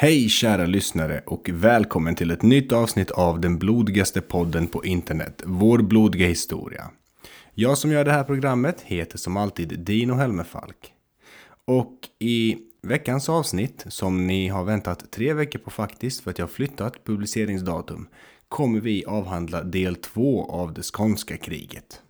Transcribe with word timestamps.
Hej 0.00 0.28
kära 0.28 0.66
lyssnare 0.66 1.22
och 1.26 1.50
välkommen 1.52 2.14
till 2.14 2.30
ett 2.30 2.42
nytt 2.42 2.72
avsnitt 2.72 3.10
av 3.10 3.40
den 3.40 3.58
blodigaste 3.58 4.20
podden 4.20 4.66
på 4.66 4.84
internet, 4.84 5.42
Vår 5.46 5.78
blodiga 5.78 6.26
historia. 6.26 6.90
Jag 7.54 7.78
som 7.78 7.92
gör 7.92 8.04
det 8.04 8.12
här 8.12 8.24
programmet 8.24 8.80
heter 8.80 9.18
som 9.18 9.36
alltid 9.36 9.80
Dino 9.80 10.14
Helmerfalk. 10.14 10.92
Och 11.64 11.94
i 12.18 12.56
veckans 12.82 13.28
avsnitt, 13.28 13.84
som 13.88 14.26
ni 14.26 14.48
har 14.48 14.64
väntat 14.64 15.10
tre 15.10 15.32
veckor 15.32 15.58
på 15.58 15.70
faktiskt 15.70 16.20
för 16.20 16.30
att 16.30 16.38
jag 16.38 16.46
har 16.46 16.52
flyttat 16.52 17.04
publiceringsdatum, 17.04 18.08
kommer 18.48 18.80
vi 18.80 19.04
avhandla 19.04 19.62
del 19.62 19.96
två 19.96 20.50
av 20.50 20.74
det 20.74 20.82
skånska 20.82 21.36
kriget. 21.36 22.02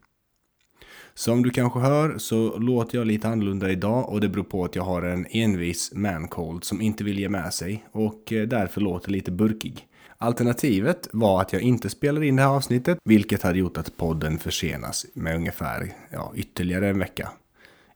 Som 1.18 1.42
du 1.42 1.50
kanske 1.50 1.78
hör 1.78 2.18
så 2.18 2.58
låter 2.58 2.98
jag 2.98 3.06
lite 3.06 3.28
annorlunda 3.28 3.70
idag 3.70 4.08
och 4.08 4.20
det 4.20 4.28
beror 4.28 4.44
på 4.44 4.64
att 4.64 4.76
jag 4.76 4.82
har 4.82 5.02
en 5.02 5.26
envis 5.30 5.92
mancold 5.94 6.64
som 6.64 6.80
inte 6.80 7.04
vill 7.04 7.18
ge 7.18 7.28
med 7.28 7.54
sig 7.54 7.84
och 7.92 8.32
eh, 8.32 8.48
därför 8.48 8.80
låter 8.80 9.10
lite 9.10 9.30
burkig. 9.30 9.86
Alternativet 10.18 11.08
var 11.12 11.40
att 11.40 11.52
jag 11.52 11.62
inte 11.62 11.90
spelade 11.90 12.26
in 12.26 12.36
det 12.36 12.42
här 12.42 12.48
avsnittet, 12.48 12.98
vilket 13.04 13.42
hade 13.42 13.58
gjort 13.58 13.76
att 13.76 13.96
podden 13.96 14.38
försenas 14.38 15.06
med 15.14 15.36
ungefär 15.36 15.92
ja, 16.10 16.32
ytterligare 16.34 16.88
en 16.88 16.98
vecka. 16.98 17.28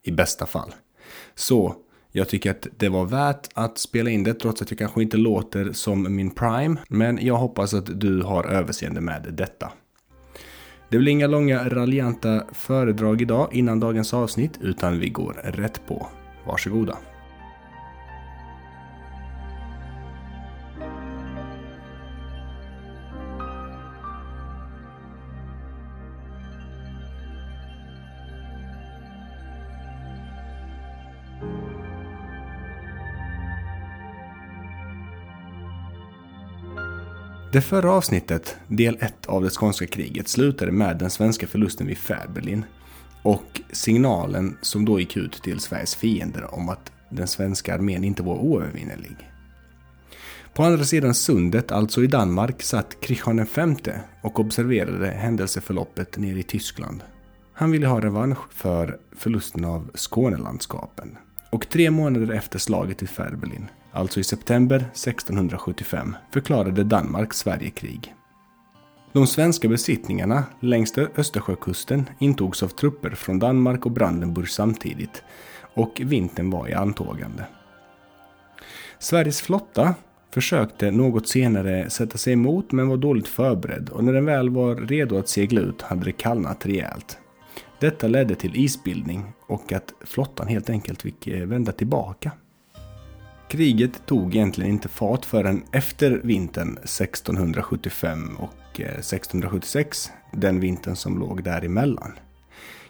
I 0.02 0.10
bästa 0.10 0.46
fall. 0.46 0.74
Så 1.34 1.74
jag 2.12 2.28
tycker 2.28 2.50
att 2.50 2.66
det 2.76 2.88
var 2.88 3.04
värt 3.04 3.48
att 3.54 3.78
spela 3.78 4.10
in 4.10 4.24
det 4.24 4.34
trots 4.34 4.62
att 4.62 4.70
jag 4.70 4.78
kanske 4.78 5.02
inte 5.02 5.16
låter 5.16 5.72
som 5.72 6.16
min 6.16 6.30
prime. 6.30 6.76
Men 6.88 7.26
jag 7.26 7.36
hoppas 7.36 7.74
att 7.74 8.00
du 8.00 8.22
har 8.22 8.44
överseende 8.44 9.00
med 9.00 9.28
detta. 9.32 9.72
Det 10.92 10.98
blir 10.98 11.12
inga 11.12 11.26
långa 11.26 11.68
raljanta 11.68 12.44
föredrag 12.52 13.22
idag 13.22 13.48
innan 13.52 13.80
dagens 13.80 14.14
avsnitt 14.14 14.58
utan 14.60 14.98
vi 14.98 15.08
går 15.08 15.32
rätt 15.44 15.86
på. 15.86 16.06
Varsågoda. 16.46 16.96
Det 37.52 37.60
förra 37.60 37.92
avsnittet, 37.92 38.56
del 38.68 38.98
1 39.00 39.26
av 39.26 39.42
det 39.42 39.50
skånska 39.50 39.86
kriget, 39.86 40.28
slutade 40.28 40.72
med 40.72 40.98
den 40.98 41.10
svenska 41.10 41.46
förlusten 41.46 41.86
vid 41.86 41.98
Färberlin 41.98 42.64
och 43.22 43.60
signalen 43.72 44.56
som 44.62 44.84
då 44.84 45.00
gick 45.00 45.16
ut 45.16 45.42
till 45.42 45.60
Sveriges 45.60 45.94
fiender 45.94 46.54
om 46.54 46.68
att 46.68 46.92
den 47.10 47.28
svenska 47.28 47.74
armén 47.74 48.04
inte 48.04 48.22
var 48.22 48.34
oövervinnerlig. 48.34 49.16
På 50.54 50.62
andra 50.62 50.84
sidan 50.84 51.14
sundet, 51.14 51.72
alltså 51.72 52.02
i 52.02 52.06
Danmark, 52.06 52.62
satt 52.62 53.00
Kristian 53.00 53.46
V 53.54 53.92
och 54.22 54.40
observerade 54.40 55.06
händelseförloppet 55.06 56.18
nere 56.18 56.38
i 56.38 56.42
Tyskland. 56.42 57.02
Han 57.52 57.70
ville 57.70 57.86
ha 57.86 58.00
revansch 58.00 58.52
för 58.52 58.98
förlusten 59.16 59.64
av 59.64 59.90
Skånelandskapen. 59.94 61.16
Och 61.52 61.68
tre 61.68 61.90
månader 61.90 62.34
efter 62.34 62.58
slaget 62.58 63.02
vid 63.02 63.10
Färbelin 63.10 63.68
alltså 63.92 64.20
i 64.20 64.24
september 64.24 64.76
1675, 64.76 66.16
förklarade 66.32 66.84
Danmark 66.84 67.34
Sverigekrig. 67.34 68.14
De 69.12 69.26
svenska 69.26 69.68
besittningarna 69.68 70.44
längs 70.60 70.98
Östersjökusten 70.98 72.08
intogs 72.18 72.62
av 72.62 72.68
trupper 72.68 73.10
från 73.10 73.38
Danmark 73.38 73.86
och 73.86 73.92
Brandenburg 73.92 74.48
samtidigt 74.48 75.22
och 75.74 76.00
vintern 76.04 76.50
var 76.50 76.68
i 76.68 76.74
antågande. 76.74 77.44
Sveriges 78.98 79.42
flotta 79.42 79.94
försökte 80.30 80.90
något 80.90 81.28
senare 81.28 81.90
sätta 81.90 82.18
sig 82.18 82.32
emot 82.32 82.72
men 82.72 82.88
var 82.88 82.96
dåligt 82.96 83.28
förberedd 83.28 83.88
och 83.88 84.04
när 84.04 84.12
den 84.12 84.24
väl 84.24 84.50
var 84.50 84.76
redo 84.76 85.18
att 85.18 85.28
segla 85.28 85.60
ut 85.60 85.82
hade 85.82 86.04
det 86.04 86.12
kallnat 86.12 86.66
rejält. 86.66 87.18
Detta 87.82 88.08
ledde 88.08 88.34
till 88.34 88.56
isbildning 88.56 89.32
och 89.46 89.72
att 89.72 89.94
flottan 90.00 90.48
helt 90.48 90.70
enkelt 90.70 91.02
fick 91.02 91.26
eh, 91.26 91.46
vända 91.46 91.72
tillbaka. 91.72 92.32
Kriget 93.48 94.06
tog 94.06 94.34
egentligen 94.34 94.70
inte 94.70 94.88
fart 94.88 95.24
förrän 95.24 95.64
efter 95.72 96.20
vintern 96.24 96.76
1675 96.76 98.36
och 98.36 98.80
eh, 98.80 98.86
1676, 98.86 100.10
den 100.32 100.60
vintern 100.60 100.96
som 100.96 101.18
låg 101.18 101.42
däremellan. 101.42 102.12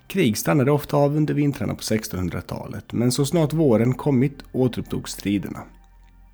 Krig 0.06 0.38
stannade 0.38 0.70
ofta 0.70 0.96
av 0.96 1.16
under 1.16 1.34
vintrarna 1.34 1.74
på 1.74 1.80
1600-talet, 1.80 2.92
men 2.92 3.12
så 3.12 3.26
snart 3.26 3.52
våren 3.52 3.94
kommit 3.94 4.44
återupptogs 4.52 5.12
striderna. 5.12 5.60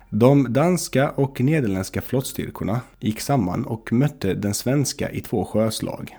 De 0.09 0.53
danska 0.53 1.09
och 1.09 1.41
nederländska 1.41 2.01
flottstyrkorna 2.01 2.81
gick 2.99 3.19
samman 3.19 3.65
och 3.65 3.93
mötte 3.93 4.33
den 4.33 4.53
svenska 4.53 5.11
i 5.11 5.21
två 5.21 5.45
sjöslag. 5.45 6.17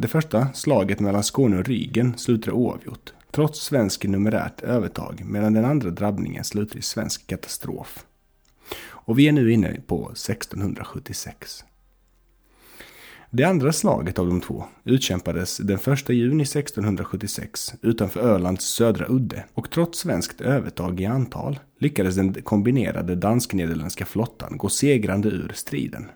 Det 0.00 0.08
första 0.08 0.48
slaget 0.54 1.00
mellan 1.00 1.24
Skåne 1.24 1.58
och 1.58 1.64
Rygen 1.64 2.18
slutade 2.18 2.52
oavgjort 2.52 3.12
trots 3.30 3.60
svensk 3.60 4.04
numerärt 4.04 4.60
övertag 4.60 5.22
medan 5.24 5.52
den 5.52 5.64
andra 5.64 5.90
drabbningen 5.90 6.44
slutar 6.44 6.78
i 6.78 6.82
svensk 6.82 7.26
katastrof. 7.26 8.04
Och 8.82 9.18
vi 9.18 9.28
är 9.28 9.32
nu 9.32 9.52
inne 9.52 9.80
på 9.86 10.10
1676. 10.10 11.64
Det 13.30 13.44
andra 13.44 13.72
slaget 13.72 14.18
av 14.18 14.26
de 14.26 14.40
två 14.40 14.64
utkämpades 14.84 15.56
den 15.56 15.78
1 15.78 16.08
juni 16.08 16.42
1676 16.42 17.74
utanför 17.82 18.20
Ölands 18.20 18.64
södra 18.64 19.06
udde 19.08 19.44
och 19.54 19.70
trots 19.70 19.98
svenskt 19.98 20.40
övertag 20.40 21.00
i 21.00 21.06
antal 21.06 21.58
lyckades 21.78 22.14
den 22.16 22.34
kombinerade 22.34 23.14
dansk-nederländska 23.14 24.04
flottan 24.04 24.56
gå 24.56 24.68
segrande 24.68 25.28
ur 25.28 25.52
striden. 25.54 26.10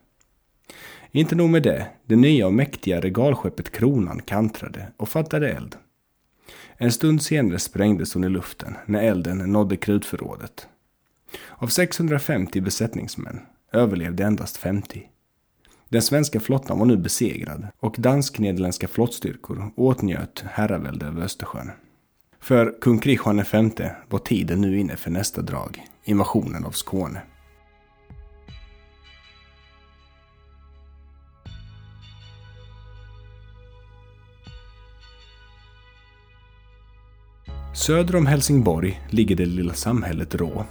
Inte 1.17 1.35
nog 1.35 1.51
med 1.51 1.63
det, 1.63 1.87
det 2.07 2.17
nya 2.17 2.47
och 2.47 2.55
mäktiga 2.55 3.01
regalskeppet 3.01 3.71
Kronan 3.71 4.23
kantrade 4.23 4.93
och 4.97 5.09
fattade 5.09 5.53
eld. 5.53 5.77
En 6.77 6.93
stund 6.93 7.23
senare 7.23 7.59
sprängdes 7.59 8.15
hon 8.15 8.25
i 8.25 8.29
luften 8.29 8.75
när 8.87 9.03
elden 9.03 9.39
nådde 9.39 9.77
krutförrådet. 9.77 10.69
Av 11.51 11.67
650 11.67 12.61
besättningsmän 12.61 13.41
överlevde 13.73 14.25
endast 14.25 14.57
50. 14.57 15.03
Den 15.89 16.03
svenska 16.03 16.41
flottan 16.41 16.79
var 16.79 16.87
nu 16.87 16.97
besegrad 16.97 17.67
och 17.79 17.97
dansk-nederländska 17.99 18.89
flottstyrkor 18.89 19.73
åtnjöt 19.77 20.45
herravälde 20.47 21.07
över 21.07 21.23
Östersjön. 21.23 21.71
För 22.41 22.81
kung 22.81 22.99
Kristian 22.99 23.45
V 23.53 23.91
var 24.09 24.19
tiden 24.19 24.61
nu 24.61 24.79
inne 24.79 24.97
för 24.97 25.11
nästa 25.11 25.43
drag, 25.43 25.87
invasionen 26.05 26.65
av 26.65 26.71
Skåne. 26.71 27.23
Söder 37.87 38.17
om 38.17 38.27
Helsingborg 38.27 39.01
ligger 39.11 39.37
det 39.37 39.47
lilla 39.47 39.75
samhället 39.75 40.35
Rå. 40.35 40.65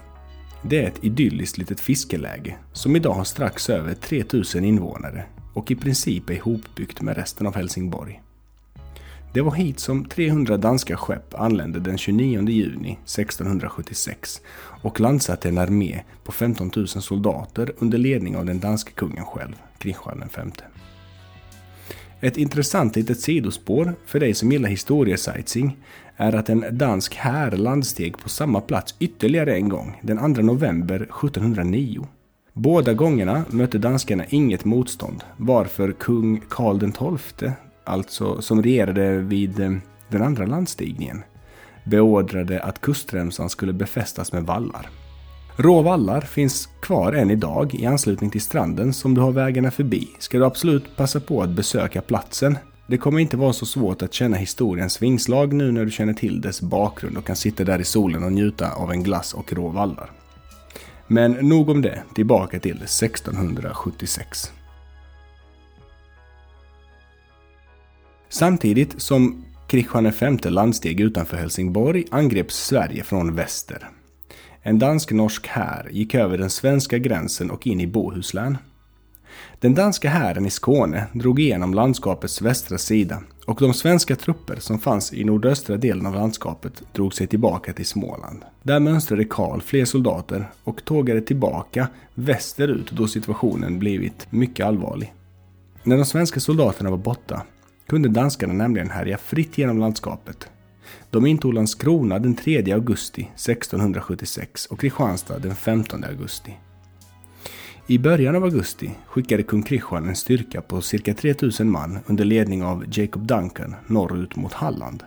Det 0.62 0.84
är 0.84 0.88
ett 0.88 1.04
idylliskt 1.04 1.58
litet 1.58 1.80
fiskeläge 1.80 2.56
som 2.72 2.96
idag 2.96 3.14
har 3.14 3.24
strax 3.24 3.70
över 3.70 3.94
3000 3.94 4.66
invånare 4.66 5.26
och 5.54 5.72
i 5.72 5.76
princip 5.76 6.30
är 6.30 6.34
ihopbyggt 6.34 7.02
med 7.02 7.18
resten 7.18 7.48
av 7.48 7.56
Helsingborg. 7.56 8.22
Det 9.34 9.42
var 9.42 9.52
hit 9.52 9.80
som 9.80 10.06
300 10.06 10.58
danska 10.58 10.98
skepp 10.98 11.34
anlände 11.36 11.80
den 11.80 11.98
29 11.98 12.50
juni 12.50 12.92
1676 12.92 14.42
och 14.82 15.00
landsatte 15.00 15.50
en 15.50 15.58
armé 15.58 16.00
på 16.24 16.32
15 16.32 16.72
000 16.76 16.88
soldater 16.88 17.74
under 17.78 17.98
ledning 17.98 18.38
av 18.38 18.46
den 18.46 18.60
danske 18.60 18.92
kungen 18.92 19.26
själv, 19.26 19.56
Kristian 19.78 20.24
V. 20.36 20.42
Ett 22.24 22.38
intressant 22.38 22.96
litet 22.96 23.20
sidospår 23.20 23.96
för 24.06 24.20
dig 24.20 24.34
som 24.34 24.52
gillar 24.52 24.70
historiesightseeing 24.70 25.78
är 26.18 26.36
att 26.36 26.50
en 26.50 26.66
dansk 26.72 27.16
här 27.16 27.52
landsteg 27.52 28.18
på 28.18 28.30
samma 28.30 28.62
plats 28.62 28.96
ytterligare 29.00 29.56
en 29.56 29.70
gång, 29.70 30.00
den 30.02 30.36
2 30.36 30.42
november 30.42 30.96
1709. 30.96 32.08
Båda 32.54 32.94
gångerna 32.94 33.46
mötte 33.50 33.78
danskarna 33.78 34.26
inget 34.30 34.66
motstånd, 34.66 35.24
varför 35.38 35.92
kung 35.92 36.42
Karl 36.50 36.80
XII, 36.80 37.52
alltså 37.84 38.42
som 38.42 38.64
regerade 38.64 39.18
vid 39.18 39.60
eh, 39.60 39.72
den 40.10 40.22
andra 40.22 40.46
landstigningen, 40.46 41.24
beordrade 41.84 42.64
att 42.64 42.82
kustremsan 42.82 43.50
skulle 43.50 43.74
befästas 43.74 44.32
med 44.34 44.44
vallar. 44.44 44.90
Rå 45.56 45.82
vallar 45.82 46.22
finns 46.22 46.70
kvar 46.82 47.14
än 47.14 47.32
idag 47.32 47.76
i 47.76 47.86
anslutning 47.86 48.30
till 48.30 48.42
stranden 48.42 48.94
som 48.94 49.14
du 49.14 49.22
har 49.22 49.32
vägarna 49.32 49.72
förbi. 49.72 50.10
Ska 50.20 50.38
du 50.38 50.46
absolut 50.46 50.96
passa 50.96 51.20
på 51.20 51.42
att 51.42 51.50
besöka 51.50 52.02
platsen. 52.02 52.58
Det 52.88 52.98
kommer 52.98 53.20
inte 53.20 53.38
vara 53.38 53.54
så 53.54 53.66
svårt 53.66 54.02
att 54.02 54.14
känna 54.14 54.38
historiens 54.38 55.02
vingslag 55.02 55.54
nu 55.54 55.72
när 55.72 55.86
du 55.86 55.92
känner 55.92 56.14
till 56.14 56.42
dess 56.42 56.62
bakgrund 56.62 57.18
och 57.18 57.26
kan 57.26 57.36
sitta 57.36 57.64
där 57.64 57.80
i 57.80 57.84
solen 57.84 58.24
och 58.24 58.32
njuta 58.32 58.72
av 58.72 58.92
en 58.92 59.04
glass 59.04 59.34
och 59.34 59.54
rå 59.54 59.70
vallar. 59.70 60.12
Men 61.08 61.32
nog 61.32 61.70
om 61.70 61.82
det, 61.82 62.04
tillbaka 62.16 62.60
till 62.60 62.76
1676. 62.76 64.52
Samtidigt 68.30 69.02
som 69.02 69.46
Kristian 69.68 70.12
V 70.20 70.50
landsteg 70.50 71.00
utanför 71.00 71.38
Helsingborg 71.38 72.06
angreps 72.12 72.56
Sverige 72.56 73.04
från 73.04 73.36
väster. 73.36 73.90
En 74.62 74.80
dansk-norsk 74.80 75.48
här 75.48 75.90
gick 75.92 76.16
över 76.16 76.38
den 76.38 76.50
svenska 76.50 76.98
gränsen 76.98 77.52
och 77.52 77.68
in 77.68 77.80
i 77.80 77.88
Bohuslän. 77.88 78.58
Den 79.60 79.76
danska 79.76 80.10
hären 80.10 80.46
i 80.46 80.50
Skåne 80.50 81.08
drog 81.14 81.40
igenom 81.40 81.74
landskapets 81.74 82.42
västra 82.42 82.78
sida 82.78 83.22
och 83.46 83.60
de 83.60 83.74
svenska 83.74 84.16
trupper 84.16 84.56
som 84.60 84.80
fanns 84.80 85.14
i 85.14 85.24
nordöstra 85.24 85.78
delen 85.78 86.06
av 86.06 86.14
landskapet 86.14 86.84
drog 86.94 87.14
sig 87.14 87.28
tillbaka 87.28 87.74
till 87.74 87.86
Småland. 87.86 88.44
Där 88.64 88.80
mönstrade 88.80 89.26
Karl 89.26 89.62
fler 89.62 89.86
soldater 89.86 90.52
och 90.64 90.86
tågade 90.86 91.22
tillbaka 91.22 91.88
västerut 92.14 92.92
då 92.92 93.08
situationen 93.08 93.80
blivit 93.80 94.28
mycket 94.30 94.66
allvarlig. 94.66 95.14
När 95.84 95.98
de 95.98 96.06
svenska 96.06 96.40
soldaterna 96.40 96.90
var 96.90 96.98
borta 96.98 97.42
kunde 97.88 98.10
danskarna 98.10 98.54
nämligen 98.54 98.90
härja 98.90 99.18
fritt 99.18 99.58
genom 99.58 99.80
landskapet. 99.80 100.50
De 101.10 101.26
intog 101.26 101.54
Landskrona 101.54 102.20
den 102.20 102.36
3 102.36 102.74
augusti 102.74 103.22
1676 103.22 104.66
och 104.66 104.80
Kristianstad 104.80 105.40
den 105.40 105.56
15 105.56 106.04
augusti. 106.04 106.58
I 107.88 108.00
början 108.00 108.36
av 108.36 108.44
augusti 108.44 108.92
skickade 109.08 109.44
kung 109.44 109.64
Kristian 109.64 110.08
en 110.08 110.16
styrka 110.16 110.62
på 110.62 110.82
cirka 110.82 111.14
3000 111.14 111.72
man 111.72 112.00
under 112.08 112.26
ledning 112.26 112.64
av 112.64 112.86
Jacob 112.92 113.28
Duncan 113.28 113.76
norrut 113.88 114.36
mot 114.36 114.54
Halland. 114.54 115.04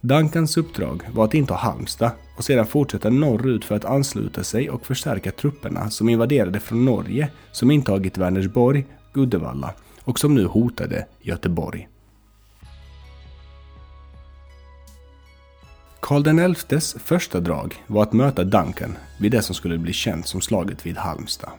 Duncans 0.00 0.56
uppdrag 0.56 1.02
var 1.12 1.24
att 1.24 1.34
inta 1.34 1.54
Halmstad 1.54 2.10
och 2.36 2.44
sedan 2.44 2.66
fortsätta 2.66 3.10
norrut 3.10 3.64
för 3.64 3.74
att 3.74 3.84
ansluta 3.84 4.44
sig 4.44 4.70
och 4.70 4.86
förstärka 4.86 5.30
trupperna 5.30 5.90
som 5.90 6.08
invaderade 6.08 6.60
från 6.60 6.84
Norge 6.84 7.28
som 7.52 7.70
intagit 7.70 8.18
Vänersborg, 8.18 8.86
Uddevalla 9.14 9.74
och 10.04 10.18
som 10.18 10.34
nu 10.34 10.46
hotade 10.46 11.06
Göteborg. 11.20 11.88
Karl 16.10 16.54
XIs 16.54 16.96
första 16.98 17.40
drag 17.40 17.74
var 17.86 18.02
att 18.02 18.12
möta 18.12 18.44
Duncan 18.44 18.96
vid 19.20 19.32
det 19.32 19.42
som 19.42 19.54
skulle 19.54 19.78
bli 19.78 19.92
känt 19.92 20.26
som 20.26 20.40
slaget 20.40 20.86
vid 20.86 20.96
Halmstad. 20.96 21.50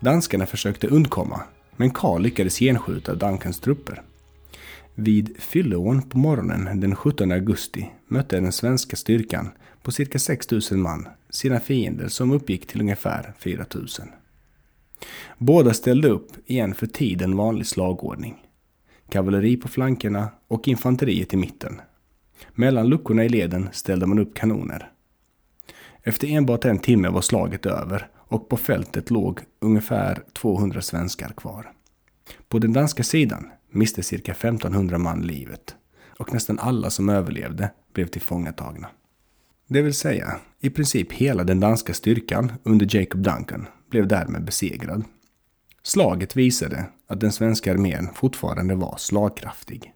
Danskarna 0.00 0.46
försökte 0.46 0.86
undkomma, 0.86 1.42
men 1.76 1.90
Karl 1.90 2.22
lyckades 2.22 2.58
genskjuta 2.58 3.14
Duncans 3.14 3.60
trupper. 3.60 4.02
Vid 4.94 5.36
Fylleån 5.38 6.02
på 6.02 6.18
morgonen 6.18 6.80
den 6.80 6.96
17 6.96 7.32
augusti 7.32 7.90
mötte 8.08 8.40
den 8.40 8.52
svenska 8.52 8.96
styrkan 8.96 9.50
på 9.82 9.92
cirka 9.92 10.18
6 10.18 10.50
000 10.50 10.62
man 10.72 11.08
sina 11.30 11.60
fiender 11.60 12.08
som 12.08 12.32
uppgick 12.32 12.66
till 12.66 12.80
ungefär 12.80 13.34
4 13.38 13.64
000. 13.74 13.86
Båda 15.38 15.74
ställde 15.74 16.08
upp 16.08 16.28
i 16.46 16.58
en 16.58 16.74
för 16.74 16.86
tiden 16.86 17.36
vanlig 17.36 17.66
slagordning. 17.66 18.36
Kavalleri 19.08 19.56
på 19.56 19.68
flankerna 19.68 20.28
och 20.48 20.68
infanteriet 20.68 21.34
i 21.34 21.36
mitten 21.36 21.80
mellan 22.54 22.88
luckorna 22.88 23.24
i 23.24 23.28
leden 23.28 23.68
ställde 23.72 24.06
man 24.06 24.18
upp 24.18 24.34
kanoner. 24.34 24.92
Efter 26.02 26.28
enbart 26.28 26.64
en 26.64 26.78
timme 26.78 27.08
var 27.08 27.20
slaget 27.20 27.66
över 27.66 28.08
och 28.16 28.48
på 28.48 28.56
fältet 28.56 29.10
låg 29.10 29.40
ungefär 29.60 30.22
200 30.32 30.82
svenskar 30.82 31.28
kvar. 31.36 31.72
På 32.48 32.58
den 32.58 32.72
danska 32.72 33.02
sidan 33.02 33.50
miste 33.70 34.02
cirka 34.02 34.32
1500 34.32 34.98
man 34.98 35.20
livet 35.20 35.74
och 36.18 36.32
nästan 36.32 36.58
alla 36.58 36.90
som 36.90 37.08
överlevde 37.08 37.70
blev 37.92 38.06
tillfångatagna. 38.06 38.88
Det 39.66 39.82
vill 39.82 39.94
säga, 39.94 40.40
i 40.60 40.70
princip 40.70 41.12
hela 41.12 41.44
den 41.44 41.60
danska 41.60 41.94
styrkan 41.94 42.52
under 42.62 42.96
Jacob 42.96 43.20
Duncan 43.20 43.66
blev 43.90 44.08
därmed 44.08 44.44
besegrad. 44.44 45.04
Slaget 45.82 46.36
visade 46.36 46.84
att 47.06 47.20
den 47.20 47.32
svenska 47.32 47.72
armén 47.72 48.08
fortfarande 48.14 48.74
var 48.74 48.96
slagkraftig. 48.98 49.92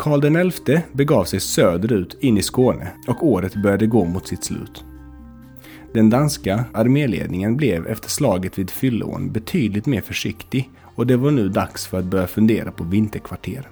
Karl 0.00 0.50
XI 0.50 0.80
begav 0.92 1.24
sig 1.24 1.40
söderut 1.40 2.16
in 2.20 2.38
i 2.38 2.42
Skåne 2.42 2.88
och 3.06 3.26
året 3.26 3.54
började 3.54 3.86
gå 3.86 4.04
mot 4.04 4.26
sitt 4.26 4.44
slut. 4.44 4.84
Den 5.92 6.10
danska 6.10 6.64
arméledningen 6.72 7.56
blev 7.56 7.86
efter 7.86 8.08
slaget 8.08 8.58
vid 8.58 8.70
Fyllån 8.70 9.32
betydligt 9.32 9.86
mer 9.86 10.00
försiktig 10.00 10.70
och 10.94 11.06
det 11.06 11.16
var 11.16 11.30
nu 11.30 11.48
dags 11.48 11.86
för 11.86 11.98
att 11.98 12.04
börja 12.04 12.26
fundera 12.26 12.72
på 12.72 12.84
vinterkvarter. 12.84 13.68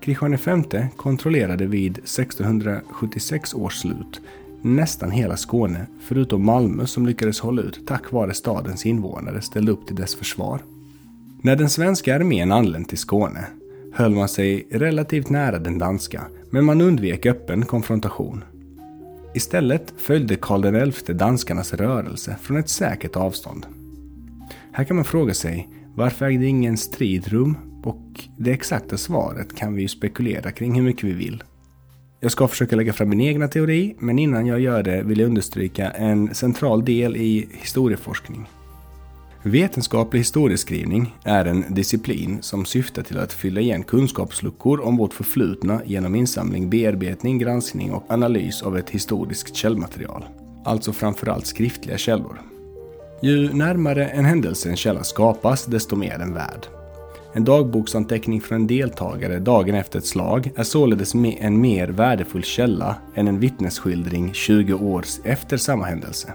Kristian 0.00 0.38
V 0.70 0.86
kontrollerade 0.96 1.66
vid 1.66 1.98
1676 1.98 3.54
års 3.54 3.74
slut 3.74 4.20
nästan 4.62 5.10
hela 5.10 5.36
Skåne 5.36 5.86
förutom 6.00 6.44
Malmö 6.44 6.86
som 6.86 7.06
lyckades 7.06 7.40
hålla 7.40 7.62
ut 7.62 7.86
tack 7.86 8.12
vare 8.12 8.34
stadens 8.34 8.86
invånare 8.86 9.40
ställde 9.42 9.72
upp 9.72 9.86
till 9.86 9.96
dess 9.96 10.14
försvar. 10.14 10.60
När 11.42 11.56
den 11.56 11.70
svenska 11.70 12.16
armén 12.16 12.52
anlänt 12.52 12.88
till 12.88 12.98
Skåne 12.98 13.46
höll 13.92 14.14
man 14.14 14.28
sig 14.28 14.66
relativt 14.70 15.30
nära 15.30 15.58
den 15.58 15.78
danska, 15.78 16.22
men 16.50 16.64
man 16.64 16.80
undvek 16.80 17.26
öppen 17.26 17.64
konfrontation. 17.64 18.44
Istället 19.34 19.94
följde 19.96 20.36
Karl 20.36 20.90
XI 20.92 21.12
danskarnas 21.12 21.74
rörelse 21.74 22.36
från 22.42 22.56
ett 22.56 22.68
säkert 22.68 23.16
avstånd. 23.16 23.66
Här 24.72 24.84
kan 24.84 24.96
man 24.96 25.04
fråga 25.04 25.34
sig 25.34 25.68
varför 25.94 26.26
ägde 26.26 26.46
ingen 26.46 26.76
strid 26.76 27.28
rum? 27.28 27.56
Och 27.84 28.24
det 28.38 28.50
exakta 28.50 28.96
svaret 28.96 29.56
kan 29.56 29.74
vi 29.74 29.82
ju 29.82 29.88
spekulera 29.88 30.52
kring 30.52 30.74
hur 30.74 30.82
mycket 30.82 31.04
vi 31.04 31.12
vill. 31.12 31.42
Jag 32.20 32.32
ska 32.32 32.48
försöka 32.48 32.76
lägga 32.76 32.92
fram 32.92 33.08
min 33.08 33.20
egna 33.20 33.48
teori, 33.48 33.96
men 33.98 34.18
innan 34.18 34.46
jag 34.46 34.60
gör 34.60 34.82
det 34.82 35.02
vill 35.02 35.18
jag 35.18 35.26
understryka 35.26 35.90
en 35.90 36.34
central 36.34 36.84
del 36.84 37.16
i 37.16 37.48
historieforskning. 37.52 38.46
Vetenskaplig 39.44 40.20
historieskrivning 40.20 41.16
är 41.24 41.44
en 41.44 41.64
disciplin 41.74 42.42
som 42.42 42.64
syftar 42.64 43.02
till 43.02 43.18
att 43.18 43.32
fylla 43.32 43.60
igen 43.60 43.82
kunskapsluckor 43.82 44.80
om 44.80 44.96
vårt 44.96 45.14
förflutna 45.14 45.80
genom 45.84 46.14
insamling, 46.14 46.70
bearbetning, 46.70 47.38
granskning 47.38 47.92
och 47.92 48.04
analys 48.08 48.62
av 48.62 48.78
ett 48.78 48.90
historiskt 48.90 49.54
källmaterial. 49.54 50.24
Alltså 50.64 50.92
framförallt 50.92 51.46
skriftliga 51.46 51.98
källor. 51.98 52.40
Ju 53.22 53.52
närmare 53.52 54.08
en 54.08 54.24
händelse 54.24 54.68
en 54.68 54.76
källa 54.76 55.04
skapas, 55.04 55.64
desto 55.64 55.96
mer 55.96 56.12
är 56.12 56.18
den 56.18 56.34
värd. 56.34 56.66
En 57.32 57.44
dagboksanteckning 57.44 58.40
från 58.40 58.60
en 58.60 58.66
deltagare 58.66 59.38
dagen 59.38 59.74
efter 59.74 59.98
ett 59.98 60.06
slag 60.06 60.50
är 60.56 60.62
således 60.64 61.14
en 61.14 61.60
mer 61.60 61.88
värdefull 61.88 62.44
källa 62.44 62.96
än 63.14 63.28
en 63.28 63.40
vittnesskildring 63.40 64.32
20 64.34 64.74
år 64.74 65.04
efter 65.24 65.56
samma 65.56 65.84
händelse. 65.84 66.32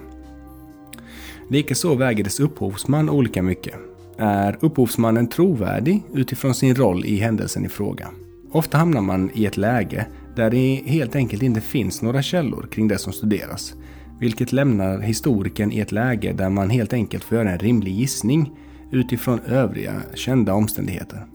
Likaså 1.50 1.96
väger 1.96 2.24
dess 2.24 2.40
upphovsman 2.40 3.10
olika 3.10 3.44
mycket. 3.44 3.74
Är 4.18 4.58
upphovsmannen 4.62 5.28
trovärdig 5.28 6.04
utifrån 6.14 6.54
sin 6.54 6.76
roll 6.76 7.06
i 7.06 7.18
händelsen 7.18 7.66
i 7.66 7.70
fråga? 7.70 8.08
Ofta 8.52 8.78
hamnar 8.78 9.02
man 9.02 9.32
i 9.34 9.46
ett 9.46 9.58
läge 9.58 10.08
där 10.36 10.50
det 10.50 10.82
helt 10.86 11.16
enkelt 11.16 11.44
inte 11.44 11.62
finns 11.62 12.02
några 12.02 12.22
källor 12.22 12.68
kring 12.72 12.88
det 12.88 12.98
som 12.98 13.14
studeras. 13.14 13.74
Vilket 14.20 14.52
lämnar 14.52 15.00
historikern 15.00 15.72
i 15.72 15.80
ett 15.80 15.92
läge 15.92 16.34
där 16.34 16.50
man 16.50 16.70
helt 16.70 16.94
enkelt 16.94 17.24
får 17.24 17.38
göra 17.38 17.52
en 17.52 17.60
rimlig 17.60 17.94
gissning 17.94 18.52
utifrån 18.92 19.40
övriga 19.40 19.94
kända 20.14 20.54
omständigheter. 20.54 21.26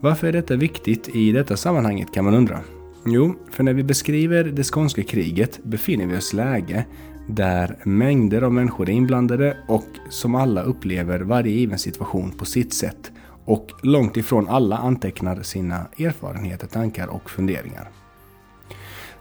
Varför 0.00 0.26
är 0.26 0.32
detta 0.32 0.56
viktigt 0.56 1.08
i 1.08 1.32
detta 1.32 1.56
sammanhanget 1.56 2.12
kan 2.12 2.24
man 2.24 2.34
undra. 2.34 2.60
Jo, 3.06 3.34
för 3.50 3.64
när 3.64 3.72
vi 3.72 3.82
beskriver 3.82 4.44
det 4.44 4.64
skånska 4.64 5.02
kriget 5.02 5.60
befinner 5.64 6.06
vi 6.06 6.16
oss 6.16 6.34
i 6.34 6.36
läge 6.36 6.84
där 7.28 7.76
mängder 7.84 8.42
av 8.42 8.52
människor 8.52 8.88
är 8.88 8.92
inblandade 8.92 9.56
och 9.66 9.86
som 10.08 10.34
alla 10.34 10.62
upplever 10.62 11.20
varje 11.20 11.52
given 11.52 11.78
situation 11.78 12.30
på 12.30 12.44
sitt 12.44 12.74
sätt 12.74 13.12
och 13.44 13.70
långt 13.82 14.16
ifrån 14.16 14.48
alla 14.48 14.76
antecknar 14.76 15.42
sina 15.42 15.86
erfarenheter, 15.98 16.66
tankar 16.66 17.06
och 17.06 17.30
funderingar. 17.30 17.88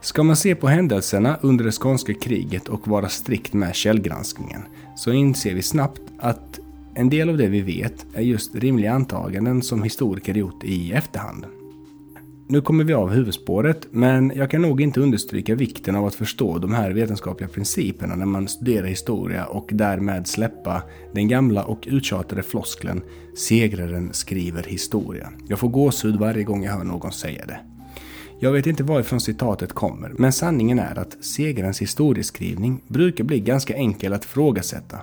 Ska 0.02 0.24
man 0.24 0.36
se 0.36 0.56
på 0.56 0.68
händelserna 0.68 1.38
under 1.42 1.66
det 1.66 1.72
skånska 1.72 2.14
kriget 2.14 2.68
och 2.68 2.88
vara 2.88 3.10
strikt 3.10 3.54
med 3.54 3.76
källgranskningen 3.76 4.62
så 4.96 5.12
inser 5.12 5.54
vi 5.54 5.62
snabbt 5.62 6.02
att 6.20 6.60
en 6.96 7.10
del 7.10 7.30
av 7.30 7.38
det 7.38 7.48
vi 7.48 7.62
vet 7.62 8.06
är 8.14 8.22
just 8.22 8.56
rimliga 8.56 8.94
antaganden 8.94 9.62
som 9.62 9.84
historiker 9.84 10.34
gjort 10.34 10.64
i 10.64 10.92
efterhand. 10.94 11.46
Nu 12.50 12.62
kommer 12.62 12.84
vi 12.84 12.94
av 12.94 13.10
huvudspåret, 13.10 13.88
men 13.92 14.32
jag 14.36 14.52
kan 14.52 14.62
nog 14.62 14.82
inte 14.82 15.02
understryka 15.02 15.56
vikten 15.56 15.96
av 15.96 16.06
att 16.06 16.16
förstå 16.16 16.58
de 16.58 16.74
här 16.74 16.92
vetenskapliga 16.92 17.50
principerna 17.50 18.16
när 18.16 18.26
man 18.26 18.48
studerar 18.48 18.88
historia 18.88 19.46
och 19.46 19.70
därmed 19.72 20.28
släppa 20.28 20.84
den 21.14 21.28
gamla 21.28 21.64
och 21.64 21.88
uttjatade 21.88 22.44
floskeln 22.44 23.02
“segraren 23.36 24.14
skriver 24.14 24.64
historia”. 24.64 25.30
Jag 25.48 25.60
får 25.60 25.70
gåshud 25.70 26.16
varje 26.16 26.44
gång 26.44 26.64
jag 26.64 26.74
hör 26.74 26.84
någon 26.84 27.12
säga 27.12 27.46
det. 27.46 27.60
Jag 28.40 28.52
vet 28.52 28.68
inte 28.68 28.84
varifrån 28.84 29.22
citatet 29.22 29.74
kommer, 29.74 30.14
men 30.18 30.32
sanningen 30.32 30.80
är 30.80 31.00
att 31.00 31.18
segrarens 31.24 31.82
historieskrivning 31.82 32.82
brukar 32.88 33.24
bli 33.24 33.40
ganska 33.40 33.76
enkel 33.76 34.14
att 34.14 34.26
ifrågasätta 34.26 34.98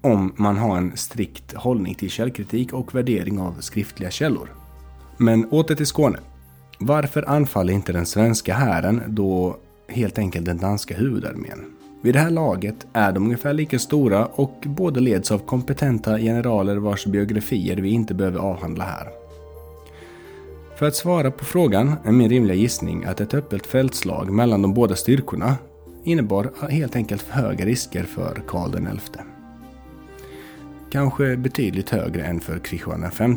om 0.00 0.32
man 0.36 0.56
har 0.56 0.76
en 0.76 0.96
strikt 0.96 1.54
hållning 1.54 1.94
till 1.94 2.10
källkritik 2.10 2.72
och 2.72 2.94
värdering 2.94 3.40
av 3.40 3.54
skriftliga 3.60 4.10
källor. 4.10 4.48
Men 5.16 5.44
åter 5.44 5.74
till 5.74 5.86
Skåne. 5.86 6.18
Varför 6.82 7.28
anfaller 7.28 7.72
inte 7.72 7.92
den 7.92 8.06
svenska 8.06 8.54
hären 8.54 9.02
då 9.08 9.56
helt 9.88 10.18
enkelt 10.18 10.46
den 10.46 10.58
danska 10.58 10.94
huvudarmén. 10.96 11.64
Vid 12.02 12.14
det 12.14 12.20
här 12.20 12.30
laget 12.30 12.86
är 12.92 13.12
de 13.12 13.24
ungefär 13.24 13.52
lika 13.52 13.78
stora 13.78 14.26
och 14.26 14.64
båda 14.66 15.00
leds 15.00 15.32
av 15.32 15.38
kompetenta 15.38 16.18
generaler 16.18 16.76
vars 16.76 17.06
biografier 17.06 17.76
vi 17.76 17.90
inte 17.90 18.14
behöver 18.14 18.38
avhandla 18.38 18.84
här. 18.84 19.08
För 20.76 20.86
att 20.86 20.96
svara 20.96 21.30
på 21.30 21.44
frågan 21.44 21.94
är 22.04 22.12
min 22.12 22.30
rimliga 22.30 22.56
gissning 22.56 23.04
att 23.04 23.20
ett 23.20 23.34
öppet 23.34 23.66
fältslag 23.66 24.30
mellan 24.30 24.62
de 24.62 24.74
båda 24.74 24.96
styrkorna 24.96 25.56
innebar 26.04 26.50
helt 26.70 26.96
enkelt 26.96 27.22
höga 27.28 27.64
risker 27.64 28.02
för 28.02 28.42
Karl 28.46 28.98
XI. 28.98 29.20
Kanske 30.90 31.36
betydligt 31.36 31.90
högre 31.90 32.24
än 32.24 32.40
för 32.40 32.58
Kristian 32.58 33.10
V. 33.18 33.36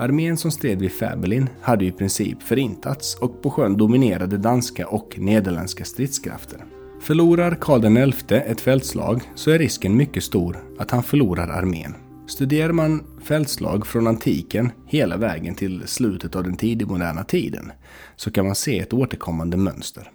Armén 0.00 0.36
som 0.36 0.50
stred 0.50 0.78
vid 0.78 0.92
Fäbelin 0.92 1.48
hade 1.62 1.84
i 1.84 1.92
princip 1.92 2.42
förintats 2.42 3.14
och 3.14 3.42
på 3.42 3.50
sjön 3.50 3.76
dominerade 3.76 4.38
danska 4.38 4.88
och 4.88 5.18
nederländska 5.18 5.84
stridskrafter. 5.84 6.64
Förlorar 7.00 7.54
Karl 7.60 8.12
XI 8.12 8.34
ett 8.34 8.60
fältslag 8.60 9.22
så 9.34 9.50
är 9.50 9.58
risken 9.58 9.96
mycket 9.96 10.24
stor 10.24 10.58
att 10.78 10.90
han 10.90 11.02
förlorar 11.02 11.48
armén. 11.48 11.94
Studerar 12.26 12.72
man 12.72 13.04
fältslag 13.22 13.86
från 13.86 14.06
antiken 14.06 14.70
hela 14.86 15.16
vägen 15.16 15.54
till 15.54 15.82
slutet 15.86 16.36
av 16.36 16.44
den 16.44 16.56
tidigmoderna 16.56 17.24
tiden 17.24 17.72
så 18.16 18.30
kan 18.30 18.46
man 18.46 18.54
se 18.54 18.78
ett 18.78 18.92
återkommande 18.92 19.56
mönster. 19.56 20.10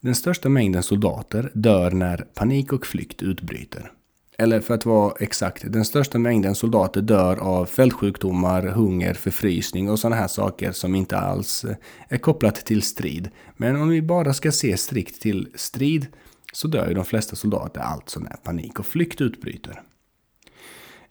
Den 0.00 0.14
största 0.14 0.48
mängden 0.48 0.82
soldater 0.82 1.50
dör 1.54 1.90
när 1.90 2.16
panik 2.16 2.72
och 2.72 2.86
flykt 2.86 3.22
utbryter. 3.22 3.92
Eller 4.38 4.60
för 4.60 4.74
att 4.74 4.86
vara 4.86 5.14
exakt, 5.20 5.72
den 5.72 5.84
största 5.84 6.18
mängden 6.18 6.54
soldater 6.54 7.00
dör 7.00 7.36
av 7.36 7.66
fältsjukdomar, 7.66 8.62
hunger, 8.62 9.14
förfrysning 9.14 9.90
och 9.90 9.98
sådana 9.98 10.16
här 10.16 10.28
saker 10.28 10.72
som 10.72 10.94
inte 10.94 11.18
alls 11.18 11.64
eh, 11.64 11.76
är 12.08 12.18
kopplat 12.18 12.54
till 12.54 12.82
strid. 12.82 13.30
Men 13.56 13.76
om 13.76 13.88
vi 13.88 14.02
bara 14.02 14.34
ska 14.34 14.52
se 14.52 14.76
strikt 14.76 15.22
till 15.22 15.48
strid 15.54 16.06
så 16.52 16.68
dör 16.68 16.88
ju 16.88 16.94
de 16.94 17.04
flesta 17.04 17.36
soldater 17.36 17.80
alltså 17.80 18.20
när 18.20 18.36
panik 18.42 18.78
och 18.78 18.86
flykt 18.86 19.20
utbryter. 19.20 19.82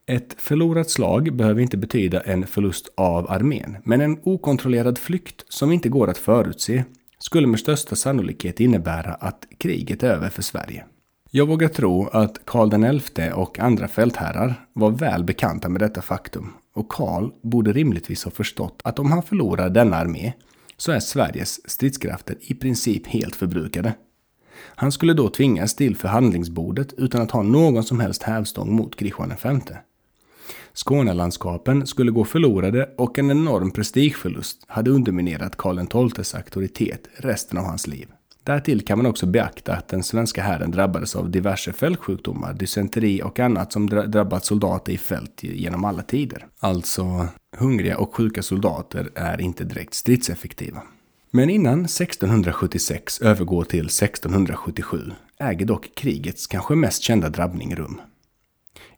Ett 0.06 0.36
förlorat 0.38 0.90
slag 0.90 1.36
behöver 1.36 1.62
inte 1.62 1.78
betyda 1.78 2.22
en 2.22 2.48
förlust 2.48 2.94
av 2.98 3.32
armén, 3.32 3.78
men 3.84 4.02
en 4.02 4.20
okontrollerad 4.24 4.98
flykt 4.98 5.46
som 5.50 5.72
inte 5.72 5.90
går 5.90 6.10
att 6.10 6.18
förutse 6.18 6.84
skulle 7.20 7.48
med 7.48 7.60
största 7.60 7.96
sannolikhet 7.96 8.60
innebära 8.60 9.14
att 9.14 9.46
kriget 9.58 10.04
är 10.04 10.08
över 10.08 10.30
för 10.30 10.42
Sverige. 10.42 10.86
Jag 11.36 11.48
vågar 11.48 11.68
tro 11.68 12.08
att 12.08 12.46
Karl 12.46 13.00
XI 13.00 13.32
och 13.34 13.60
andra 13.60 13.88
fältherrar 13.88 14.66
var 14.74 14.92
väl 14.92 15.24
bekanta 15.24 15.70
med 15.70 15.82
detta 15.82 16.02
faktum 16.02 16.54
och 16.74 16.90
Karl 16.90 17.30
borde 17.42 17.74
rimligtvis 17.74 18.24
ha 18.24 18.32
förstått 18.32 18.82
att 18.84 19.00
om 19.00 19.12
han 19.12 19.24
förlorar 19.24 19.70
denna 19.70 19.98
armé 19.98 20.34
så 20.78 20.92
är 20.92 21.00
Sveriges 21.00 21.70
stridskrafter 21.70 22.36
i 22.40 22.54
princip 22.54 23.08
helt 23.08 23.36
förbrukade. 23.36 23.94
Han 24.56 24.92
skulle 24.92 25.14
då 25.14 25.30
tvingas 25.30 25.76
till 25.76 25.96
förhandlingsbordet 25.96 26.94
utan 26.98 27.22
att 27.22 27.32
ha 27.32 27.44
någon 27.44 27.84
som 27.84 28.00
helst 28.00 28.24
hävstång 28.24 28.76
mot 28.76 28.96
Kristian 28.96 29.34
V. 29.44 29.60
Skånelandskapen 30.74 31.88
skulle 31.88 32.12
gå 32.12 32.26
förlorade 32.26 32.90
och 32.98 33.20
en 33.20 33.32
enorm 33.32 33.72
prestigeförlust 33.72 34.64
hade 34.68 34.92
underminerat 34.92 35.58
Karl 35.58 36.10
XIIs 36.10 36.36
auktoritet 36.36 37.08
resten 37.18 37.58
av 37.58 37.66
hans 37.66 37.88
liv. 37.88 38.08
Därtill 38.44 38.86
kan 38.86 38.98
man 38.98 39.06
också 39.06 39.26
beakta 39.26 39.76
att 39.76 39.88
den 39.88 40.04
svenska 40.04 40.44
hären 40.44 40.72
drabbades 40.72 41.16
av 41.16 41.30
diverse 41.30 41.74
fältsjukdomar, 41.74 42.54
dysenteri 42.54 43.22
och 43.24 43.40
annat 43.40 43.74
som 43.74 43.90
drabbat 43.90 44.46
soldater 44.46 44.94
i 44.94 44.98
fält 44.98 45.44
genom 45.44 45.86
alla 45.86 46.02
tider. 46.02 46.48
Alltså, 46.60 47.28
hungriga 47.58 47.98
och 47.98 48.16
sjuka 48.16 48.42
soldater 48.42 49.10
är 49.16 49.42
inte 49.42 49.64
direkt 49.64 49.94
stridseffektiva. 49.94 50.82
Men 51.32 51.50
innan 51.50 51.86
1676 51.86 53.22
övergår 53.22 53.64
till 53.64 53.86
1677 53.86 55.12
äger 55.40 55.66
dock 55.66 55.96
krigets 55.96 56.48
kanske 56.48 56.76
mest 56.76 57.04
kända 57.04 57.30
drabbning 57.30 57.76
rum. 57.76 58.02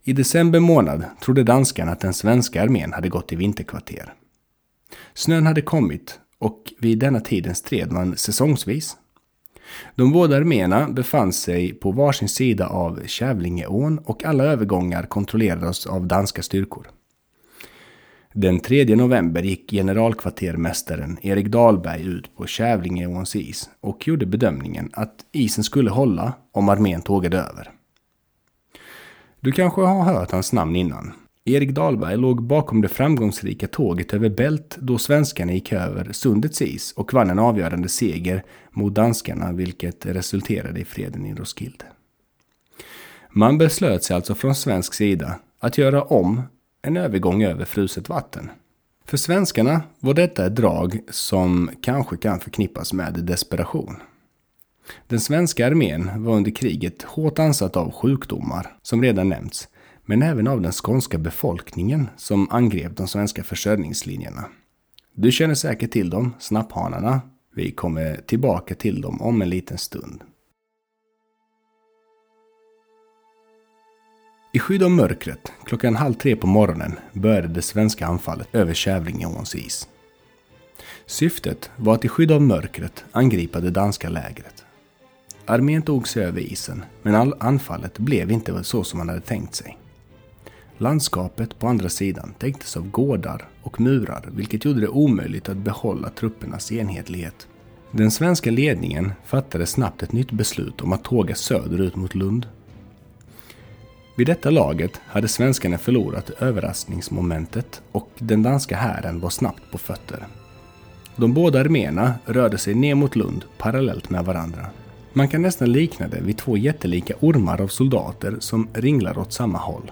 I 0.04 0.14
december 0.14 0.60
månad 0.60 1.06
trodde 1.22 1.44
danskarna 1.44 1.92
att 1.92 2.00
den 2.00 2.14
svenska 2.14 2.64
armén 2.64 2.94
hade 2.94 3.10
gått 3.10 3.34
i 3.34 3.36
vinterkvarter. 3.36 4.14
Snön 5.14 5.46
hade 5.46 5.62
kommit 5.62 6.20
och 6.40 6.74
vid 6.80 7.00
denna 7.00 7.20
tiden 7.20 7.56
stred 7.56 7.92
man 7.92 8.18
säsongsvis. 8.18 8.98
De 9.96 10.12
båda 10.12 10.38
arméerna 10.38 10.90
befann 10.90 11.34
sig 11.34 11.74
på 11.74 11.92
varsin 11.92 12.30
sida 12.30 12.68
av 12.68 13.02
Kävlingeån 13.06 14.00
och 14.00 14.26
alla 14.26 14.44
övergångar 14.44 15.04
kontrollerades 15.04 15.86
av 15.86 16.08
danska 16.08 16.42
styrkor. 16.44 16.88
Den 18.34 18.60
3 18.60 18.96
november 18.96 19.44
gick 19.44 19.72
generalkvartermästaren 19.72 21.18
Erik 21.22 21.48
Dahlberg 21.48 22.02
ut 22.08 22.36
på 22.36 22.48
Kävlingeåns 22.48 23.36
is 23.36 23.70
och 23.82 24.08
gjorde 24.08 24.26
bedömningen 24.26 24.90
att 24.94 25.16
isen 25.32 25.64
skulle 25.64 25.90
hålla 25.90 26.34
om 26.52 26.70
armén 26.70 27.02
tågade 27.02 27.38
över. 27.38 27.72
Du 29.40 29.52
kanske 29.52 29.82
har 29.82 30.04
hört 30.04 30.32
hans 30.32 30.54
namn 30.54 30.76
innan. 30.76 31.14
Erik 31.48 31.72
Dahlberg 31.72 32.18
låg 32.18 32.44
bakom 32.44 32.82
det 32.82 32.88
framgångsrika 32.88 33.68
tåget 33.68 34.14
över 34.14 34.30
Bält 34.30 34.78
då 34.80 34.98
svenskarna 34.98 35.52
gick 35.54 35.72
över 35.74 36.12
sundets 36.12 36.62
is 36.62 36.92
och 36.92 37.14
vann 37.14 37.30
en 37.30 37.40
avgörande 37.40 37.90
seger 37.90 38.44
mot 38.72 38.96
danskarna 38.96 39.52
vilket 39.52 40.06
resulterade 40.06 40.80
i 40.80 40.86
freden 40.86 41.26
i 41.26 41.34
Roskilde. 41.34 41.86
Man 43.30 43.58
beslöt 43.58 44.04
sig 44.04 44.16
alltså 44.16 44.36
från 44.36 44.56
svensk 44.56 44.94
sida 44.94 45.40
att 45.60 45.78
göra 45.78 46.04
om 46.04 46.42
en 46.82 46.98
övergång 46.98 47.44
över 47.44 47.66
fruset 47.66 48.10
vatten. 48.10 48.50
För 49.06 49.18
svenskarna 49.18 49.82
var 50.00 50.14
detta 50.14 50.46
ett 50.46 50.56
drag 50.56 51.00
som 51.10 51.70
kanske 51.82 52.18
kan 52.18 52.40
förknippas 52.40 52.94
med 52.94 53.14
desperation. 53.14 53.96
Den 55.08 55.20
svenska 55.20 55.68
armén 55.68 56.24
var 56.24 56.36
under 56.36 56.52
kriget 56.52 57.02
hårt 57.04 57.40
ansatt 57.40 57.78
av 57.78 57.92
sjukdomar, 57.92 58.78
som 58.82 59.02
redan 59.02 59.30
nämnts, 59.30 59.68
men 60.06 60.22
även 60.22 60.48
av 60.48 60.62
den 60.62 60.72
skånska 60.72 61.18
befolkningen 61.18 62.08
som 62.18 62.48
angrep 62.52 62.98
de 62.98 63.08
svenska 63.08 63.44
försörjningslinjerna. 63.44 64.46
Du 65.14 65.32
känner 65.32 65.56
säkert 65.56 65.92
till 65.92 66.10
dem, 66.10 66.34
snapphanarna. 66.40 67.22
Vi 67.56 67.72
kommer 67.72 68.16
tillbaka 68.16 68.76
till 68.76 69.02
dem 69.02 69.22
om 69.22 69.42
en 69.42 69.50
liten 69.50 69.78
stund. 69.78 70.24
I 74.54 74.60
skydd 74.60 74.84
av 74.84 74.92
mörkret, 74.92 75.52
klockan 75.64 75.96
halv 75.96 76.14
tre 76.14 76.36
på 76.36 76.48
morgonen, 76.48 77.00
började 77.14 77.48
det 77.48 77.62
svenska 77.62 78.08
anfallet 78.08 78.48
över 78.56 78.74
Kävlingeåns 78.74 79.56
is. 79.56 79.88
Syftet 81.06 81.72
var 81.78 81.94
att 81.96 82.06
i 82.06 82.08
skydd 82.08 82.32
av 82.32 82.42
mörkret 82.42 83.06
angripa 83.12 83.60
det 83.60 83.72
danska 83.72 84.10
lägret. 84.10 84.66
Armén 85.46 85.82
tog 85.82 86.08
sig 86.08 86.26
över 86.26 86.42
isen, 86.42 86.86
men 87.02 87.34
anfallet 87.40 88.00
blev 88.00 88.32
inte 88.32 88.64
så 88.64 88.84
som 88.84 88.98
man 88.98 89.10
hade 89.10 89.22
tänkt 89.22 89.56
sig. 89.56 89.78
Landskapet 90.78 91.60
på 91.60 91.68
andra 91.68 91.90
sidan 91.90 92.34
täcktes 92.40 92.78
av 92.78 92.90
gårdar 92.90 93.48
och 93.64 93.82
murar, 93.82 94.30
vilket 94.36 94.66
gjorde 94.66 94.82
det 94.82 94.88
omöjligt 94.88 95.50
att 95.50 95.58
behålla 95.58 96.10
truppernas 96.10 96.72
enhetlighet. 96.72 97.48
Den 97.92 98.12
svenska 98.12 98.52
ledningen 98.52 99.12
fattade 99.26 99.66
snabbt 99.66 100.04
ett 100.04 100.12
nytt 100.12 100.32
beslut 100.32 100.82
om 100.82 100.94
att 100.94 101.04
tåga 101.04 101.36
söderut 101.36 101.96
mot 101.96 102.16
Lund. 102.16 102.48
Vid 104.18 104.28
detta 104.28 104.50
laget 104.50 105.02
hade 105.08 105.28
svenskarna 105.28 105.78
förlorat 105.78 106.30
överraskningsmomentet 106.30 107.82
och 107.92 108.10
den 108.18 108.44
danska 108.44 108.78
hären 108.78 109.20
var 109.20 109.30
snabbt 109.30 109.72
på 109.72 109.78
fötter. 109.78 110.28
De 111.16 111.34
båda 111.34 111.60
arméerna 111.60 112.14
rörde 112.26 112.58
sig 112.58 112.76
ner 112.76 112.96
mot 112.96 113.16
Lund 113.16 113.46
parallellt 113.58 114.10
med 114.10 114.26
varandra. 114.26 114.66
Man 115.14 115.28
kan 115.28 115.42
nästan 115.42 115.72
likna 115.72 116.08
det 116.08 116.22
vid 116.22 116.38
två 116.38 116.58
jättelika 116.58 117.14
ormar 117.20 117.62
av 117.62 117.68
soldater 117.68 118.36
som 118.40 118.68
ringlar 118.74 119.18
åt 119.18 119.34
samma 119.34 119.58
håll. 119.58 119.92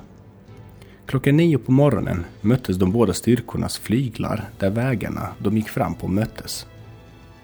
Klockan 1.05 1.37
nio 1.37 1.57
på 1.57 1.71
morgonen 1.71 2.25
möttes 2.41 2.77
de 2.77 2.91
båda 2.91 3.13
styrkornas 3.13 3.77
flyglar 3.77 4.49
där 4.59 4.69
vägarna 4.69 5.27
de 5.39 5.57
gick 5.57 5.69
fram 5.69 5.93
på 5.93 6.07
möttes. 6.07 6.67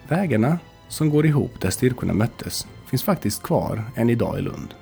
Vägarna 0.07 0.59
som 0.87 1.09
går 1.09 1.25
ihop 1.25 1.61
där 1.61 1.69
styrkorna 1.69 2.13
möttes 2.13 2.67
finns 2.89 3.03
faktiskt 3.03 3.43
kvar 3.43 3.83
än 3.95 4.09
idag 4.09 4.39
i 4.39 4.41
Lund. 4.41 4.73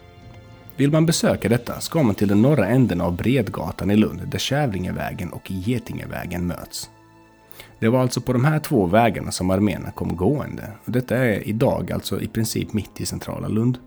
Vill 0.75 0.91
man 0.91 1.05
besöka 1.05 1.49
detta 1.49 1.79
ska 1.79 2.03
man 2.03 2.15
till 2.15 2.27
den 2.27 2.41
norra 2.41 2.67
änden 2.67 3.01
av 3.01 3.15
Bredgatan 3.15 3.91
i 3.91 3.95
Lund 3.95 4.27
där 4.27 4.39
Kävlingevägen 4.39 5.29
och 5.29 5.51
Getingevägen 5.51 6.47
möts. 6.47 6.89
Det 7.79 7.89
var 7.89 8.01
alltså 8.01 8.21
på 8.21 8.33
de 8.33 8.45
här 8.45 8.59
två 8.59 8.85
vägarna 8.85 9.31
som 9.31 9.49
arméerna 9.49 9.91
kom 9.91 10.15
gående. 10.15 10.71
Och 10.85 10.91
detta 10.91 11.17
är 11.17 11.47
idag 11.47 11.91
alltså 11.91 12.21
i 12.21 12.27
princip 12.27 12.73
mitt 12.73 13.01
i 13.01 13.05
centrala 13.05 13.47
Lund. 13.47 13.77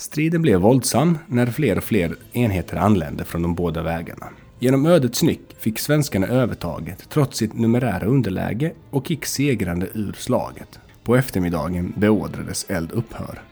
Striden 0.00 0.42
blev 0.42 0.60
våldsam 0.60 1.18
när 1.26 1.46
fler 1.46 1.76
och 1.76 1.84
fler 1.84 2.16
enheter 2.32 2.76
anlände 2.76 3.24
från 3.24 3.42
de 3.42 3.54
båda 3.54 3.82
vägarna. 3.82 4.26
Genom 4.58 4.86
ödets 4.86 5.22
nyck 5.22 5.40
fick 5.58 5.78
svenskarna 5.78 6.26
övertaget 6.26 7.08
trots 7.08 7.38
sitt 7.38 7.54
numerära 7.54 8.06
underläge 8.06 8.72
och 8.90 9.10
gick 9.10 9.26
segrande 9.26 9.88
ur 9.94 10.12
slaget. 10.12 10.80
På 11.04 11.16
eftermiddagen 11.16 11.92
beordrades 11.96 12.66
eld 12.68 12.92
upphör. 12.92 13.42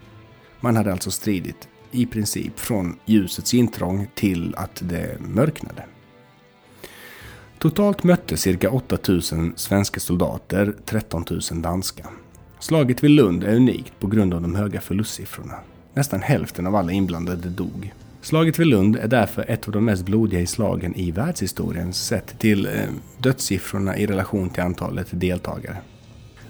Man 0.61 0.77
hade 0.77 0.93
alltså 0.93 1.11
stridit 1.11 1.69
i 1.91 2.07
princip 2.07 2.59
från 2.59 2.99
ljusets 3.05 3.55
intrång 3.55 4.07
till 4.15 4.55
att 4.57 4.83
det 4.85 5.21
mörknade. 5.21 5.85
Totalt 7.59 8.05
mötte 8.05 8.37
cirka 8.37 8.71
8000 8.71 9.53
svenska 9.57 10.01
soldater 10.01 10.75
13 10.85 11.25
000 11.31 11.63
danska. 11.63 12.07
Slaget 12.59 13.05
vid 13.05 13.11
Lund 13.11 13.45
är 13.45 13.57
unikt 13.57 13.93
på 14.01 14.07
grund 14.07 14.35
av 14.35 14.43
de 14.43 14.55
höga 14.55 14.81
förlustsiffrorna. 14.81 15.55
Nästan 15.99 16.23
hälften 16.23 16.67
av 16.67 16.77
alla 16.77 16.93
inblandade 16.93 17.49
dog. 17.49 17.95
Slaget 18.23 18.59
vid 18.59 18.67
Lund 18.67 18.97
är 18.97 19.09
därför 19.09 19.51
ett 19.51 19.67
av 19.67 19.73
de 19.73 19.85
mest 19.85 20.05
blodiga 20.05 20.41
i 20.41 20.47
slagen 20.47 20.95
i 20.95 21.11
världshistorien 21.11 21.93
sett 21.93 22.39
till 22.39 22.67
eh, 22.67 22.73
dödssiffrorna 23.19 23.97
i 23.97 24.07
relation 24.07 24.51
till 24.51 24.63
antalet 24.63 25.07
deltagare. 25.11 25.77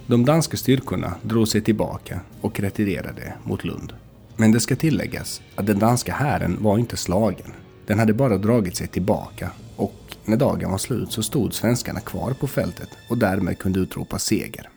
De 0.06 0.24
danska 0.24 0.56
styrkorna 0.56 1.14
drog 1.22 1.48
sig 1.48 1.60
tillbaka 1.60 2.20
och 2.40 2.60
retirerade 2.60 3.34
mot 3.44 3.64
Lund. 3.64 3.92
Men 4.36 4.52
det 4.52 4.60
ska 4.60 4.76
tilläggas 4.76 5.42
att 5.54 5.66
den 5.66 5.78
danska 5.78 6.12
hären 6.12 6.56
var 6.60 6.78
inte 6.78 6.96
slagen. 6.96 7.52
Den 7.86 7.98
hade 7.98 8.12
bara 8.12 8.38
dragit 8.38 8.76
sig 8.76 8.86
tillbaka 8.86 9.50
och 9.76 10.16
när 10.24 10.36
dagen 10.36 10.70
var 10.70 10.78
slut 10.78 11.12
så 11.12 11.22
stod 11.22 11.54
svenskarna 11.54 12.00
kvar 12.00 12.32
på 12.40 12.46
fältet 12.46 12.88
och 13.10 13.18
därmed 13.18 13.58
kunde 13.58 13.80
utropa 13.80 14.18
seger. 14.18 14.68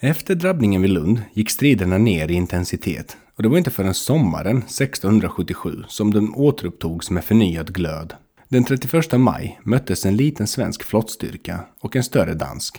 Efter 0.00 0.34
drabbningen 0.34 0.82
vid 0.82 0.90
Lund 0.90 1.22
gick 1.32 1.50
striderna 1.50 1.98
ner 1.98 2.30
i 2.30 2.34
intensitet 2.34 3.16
och 3.36 3.42
det 3.42 3.48
var 3.48 3.58
inte 3.58 3.70
förrän 3.70 3.94
sommaren 3.94 4.58
1677 4.58 5.84
som 5.88 6.14
de 6.14 6.36
återupptogs 6.36 7.10
med 7.10 7.24
förnyad 7.24 7.74
glöd. 7.74 8.14
Den 8.48 8.64
31 8.64 9.12
maj 9.12 9.60
möttes 9.62 10.06
en 10.06 10.16
liten 10.16 10.46
svensk 10.46 10.82
flottstyrka 10.82 11.60
och 11.80 11.96
en 11.96 12.04
större 12.04 12.34
dansk. 12.34 12.78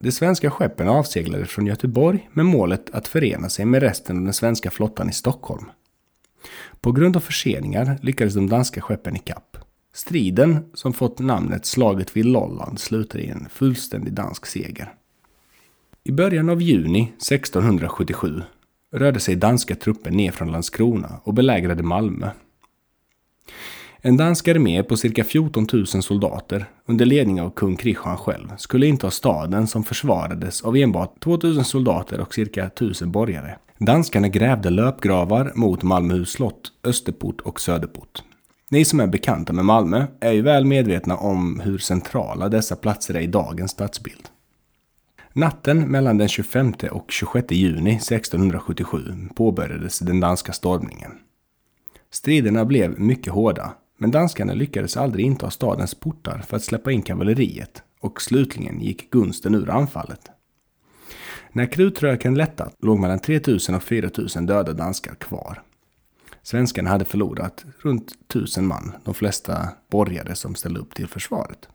De 0.00 0.12
svenska 0.12 0.50
skeppen 0.50 0.88
avseglade 0.88 1.46
från 1.46 1.66
Göteborg 1.66 2.28
med 2.32 2.46
målet 2.46 2.90
att 2.90 3.08
förena 3.08 3.48
sig 3.48 3.64
med 3.64 3.82
resten 3.82 4.16
av 4.18 4.24
den 4.24 4.32
svenska 4.32 4.70
flottan 4.70 5.08
i 5.08 5.12
Stockholm. 5.12 5.64
På 6.80 6.92
grund 6.92 7.16
av 7.16 7.20
förseningar 7.20 7.98
lyckades 8.02 8.34
de 8.34 8.48
danska 8.48 8.80
skeppen 8.80 9.16
i 9.16 9.18
kapp. 9.18 9.56
Striden, 9.94 10.64
som 10.74 10.92
fått 10.92 11.18
namnet 11.18 11.66
slaget 11.66 12.16
vid 12.16 12.24
Lolland, 12.24 12.80
slutade 12.80 13.24
i 13.24 13.28
en 13.28 13.48
fullständig 13.50 14.12
dansk 14.12 14.46
seger. 14.46 14.94
I 16.04 16.12
början 16.12 16.48
av 16.48 16.62
juni 16.62 17.02
1677 17.02 18.42
rörde 18.92 19.20
sig 19.20 19.36
danska 19.36 19.74
trupper 19.74 20.10
ner 20.10 20.30
från 20.30 20.52
Landskrona 20.52 21.20
och 21.24 21.34
belägrade 21.34 21.82
Malmö. 21.82 22.30
En 24.00 24.16
dansk 24.16 24.48
armé 24.48 24.82
på 24.82 24.96
cirka 24.96 25.24
14 25.24 25.66
000 25.72 25.86
soldater 25.86 26.64
under 26.86 27.04
ledning 27.04 27.40
av 27.40 27.50
kung 27.50 27.76
Kristian 27.76 28.16
själv 28.16 28.56
skulle 28.58 28.86
inta 28.86 29.10
staden 29.10 29.66
som 29.66 29.84
försvarades 29.84 30.62
av 30.62 30.76
enbart 30.76 31.20
2000 31.20 31.64
soldater 31.64 32.20
och 32.20 32.34
cirka 32.34 32.64
1000 32.64 33.12
borgare. 33.12 33.58
Danskarna 33.78 34.28
grävde 34.28 34.70
löpgravar 34.70 35.52
mot 35.54 35.82
Malmöhus 35.82 36.30
slott, 36.30 36.72
Österport 36.84 37.40
och 37.40 37.60
Söderport. 37.60 38.22
Ni 38.70 38.84
som 38.84 39.00
är 39.00 39.06
bekanta 39.06 39.52
med 39.52 39.64
Malmö 39.64 40.06
är 40.20 40.32
ju 40.32 40.42
väl 40.42 40.64
medvetna 40.64 41.16
om 41.16 41.60
hur 41.60 41.78
centrala 41.78 42.48
dessa 42.48 42.76
platser 42.76 43.14
är 43.14 43.20
i 43.20 43.26
dagens 43.26 43.70
stadsbild. 43.70 44.31
Natten 45.34 45.90
mellan 45.90 46.18
den 46.18 46.28
25 46.28 46.72
och 46.90 47.10
26 47.10 47.52
juni 47.52 47.94
1677 47.96 48.98
påbörjades 49.34 49.98
den 49.98 50.20
danska 50.20 50.52
stormningen. 50.52 51.12
Striderna 52.10 52.64
blev 52.64 53.00
mycket 53.00 53.32
hårda, 53.32 53.74
men 53.98 54.10
danskarna 54.10 54.54
lyckades 54.54 54.96
aldrig 54.96 55.26
inta 55.26 55.50
stadens 55.50 55.94
portar 55.94 56.38
för 56.38 56.56
att 56.56 56.64
släppa 56.64 56.92
in 56.92 57.02
kavalleriet 57.02 57.82
och 58.00 58.22
slutligen 58.22 58.80
gick 58.80 59.10
gunsten 59.10 59.54
ur 59.54 59.70
anfallet. 59.70 60.20
När 61.52 61.66
krutröken 61.66 62.34
lättat 62.34 62.74
låg 62.82 62.98
mellan 62.98 63.18
3000 63.18 63.74
och 63.74 63.82
4000 63.82 64.46
döda 64.46 64.72
danskar 64.72 65.14
kvar. 65.14 65.62
Svenskarna 66.42 66.90
hade 66.90 67.04
förlorat 67.04 67.64
runt 67.78 68.12
1000 68.28 68.66
man, 68.66 68.92
de 69.04 69.14
flesta 69.14 69.68
borgare 69.90 70.34
som 70.34 70.54
ställde 70.54 70.80
upp 70.80 70.94
till 70.94 71.08
försvaret. 71.08 71.68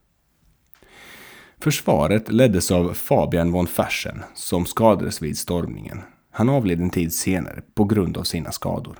Försvaret 1.61 2.31
leddes 2.31 2.71
av 2.71 2.93
Fabian 2.93 3.51
von 3.51 3.67
Fersen 3.67 4.23
som 4.33 4.65
skadades 4.65 5.21
vid 5.21 5.37
stormningen. 5.37 6.01
Han 6.31 6.49
avled 6.49 6.81
en 6.81 6.89
tid 6.89 7.13
senare 7.13 7.61
på 7.73 7.83
grund 7.83 8.17
av 8.17 8.23
sina 8.23 8.51
skador. 8.51 8.99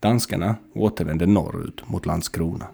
Danskarna 0.00 0.56
återvände 0.74 1.26
norrut 1.26 1.88
mot 1.88 2.06
Landskrona. 2.06 2.66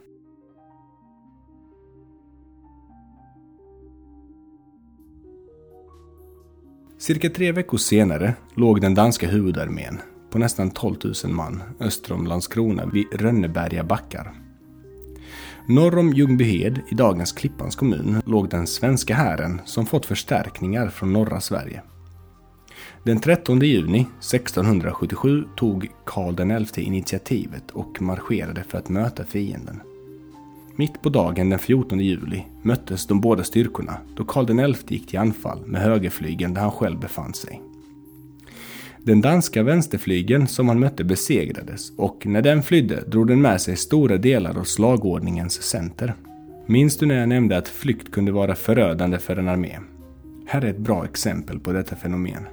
Cirka 6.99 7.31
tre 7.31 7.53
veckor 7.53 7.79
senare 7.79 8.35
låg 8.55 8.81
den 8.81 8.95
danska 8.95 9.29
huvudarmén 9.29 10.01
på 10.31 10.39
nästan 10.39 10.71
12 10.71 10.97
000 11.25 11.33
man 11.33 11.63
öster 11.81 12.13
om 12.13 12.27
Landskrona 12.27 12.87
vid 12.87 13.07
Rönneberga 13.13 13.85
backar. 13.85 14.42
Norr 15.67 15.99
om 15.99 16.13
Ljungbyhed 16.13 16.81
i 16.89 16.95
dagens 16.95 17.33
Klippans 17.33 17.77
kommun 17.77 18.23
låg 18.27 18.49
den 18.51 18.67
svenska 18.67 19.15
hären 19.15 19.61
som 19.65 19.87
fått 19.87 20.07
förstärkningar 20.07 20.89
från 20.89 21.13
norra 21.13 21.41
Sverige. 21.41 21.83
Den 23.05 23.21
13 23.21 23.61
juni 23.61 24.01
1677 24.01 25.45
tog 25.57 25.91
Karl 26.07 26.65
XI 26.65 26.83
initiativet 26.83 27.71
och 27.71 28.03
marscherade 28.03 28.65
för 28.69 28.79
att 28.79 28.89
möta 28.89 29.25
fienden. 29.25 29.81
Mitt 30.77 31.03
på 31.03 31.09
dagen 31.09 31.51
den 31.51 31.59
14 31.59 32.01
juli 32.01 32.45
möttes 32.63 33.07
de 33.07 33.21
båda 33.21 33.45
styrkorna 33.45 33.97
då 34.17 34.25
Karl 34.25 34.75
XI 34.75 34.95
gick 34.95 35.09
till 35.09 35.19
anfall 35.19 35.67
med 35.67 35.83
högerflygeln 35.83 36.55
där 36.55 36.61
han 36.61 36.73
själv 36.73 37.01
befann 37.01 37.35
sig. 37.35 37.63
Den 39.05 39.21
danska 39.21 39.63
vänsterflygeln 39.63 40.47
som 40.47 40.69
han 40.69 40.81
mötte 40.81 41.05
besegrades 41.05 41.93
och 41.97 42.27
när 42.27 42.43
den 42.43 42.63
flydde 42.63 43.01
drog 43.01 43.27
den 43.27 43.43
med 43.43 43.61
sig 43.61 43.77
stora 43.77 44.17
delar 44.17 44.59
av 44.59 44.65
slagordningens 44.65 45.63
center. 45.63 46.15
Minns 46.67 46.97
du 46.97 47.07
när 47.07 47.15
jag 47.15 47.29
nämnde 47.29 47.57
att 47.57 47.69
flykt 47.69 48.13
kunde 48.13 48.33
vara 48.33 48.55
förödande 48.55 49.19
för 49.19 49.37
en 49.37 49.49
armé? 49.49 49.79
Här 50.47 50.65
är 50.65 50.71
ett 50.71 50.79
bra 50.79 51.05
exempel 51.05 51.61
på 51.61 51.73
detta 51.73 51.97
fenomen. 51.97 52.47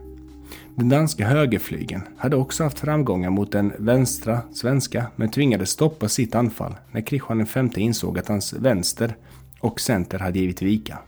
Den 0.75 0.89
danska 0.89 1.27
högerflygeln 1.27 2.01
hade 2.17 2.35
också 2.35 2.63
haft 2.63 2.79
framgångar 2.79 3.29
mot 3.29 3.51
den 3.51 3.73
vänstra 3.77 4.39
svenska 4.53 5.05
men 5.15 5.29
tvingades 5.29 5.69
stoppa 5.69 6.09
sitt 6.09 6.35
anfall 6.35 6.75
när 6.91 7.01
Kristian 7.01 7.47
V 7.55 7.81
insåg 7.81 8.19
att 8.19 8.27
hans 8.27 8.53
vänster 8.53 9.15
och 9.59 9.79
center 9.79 10.19
hade 10.19 10.39
givit 10.39 10.61
vika. 10.61 10.99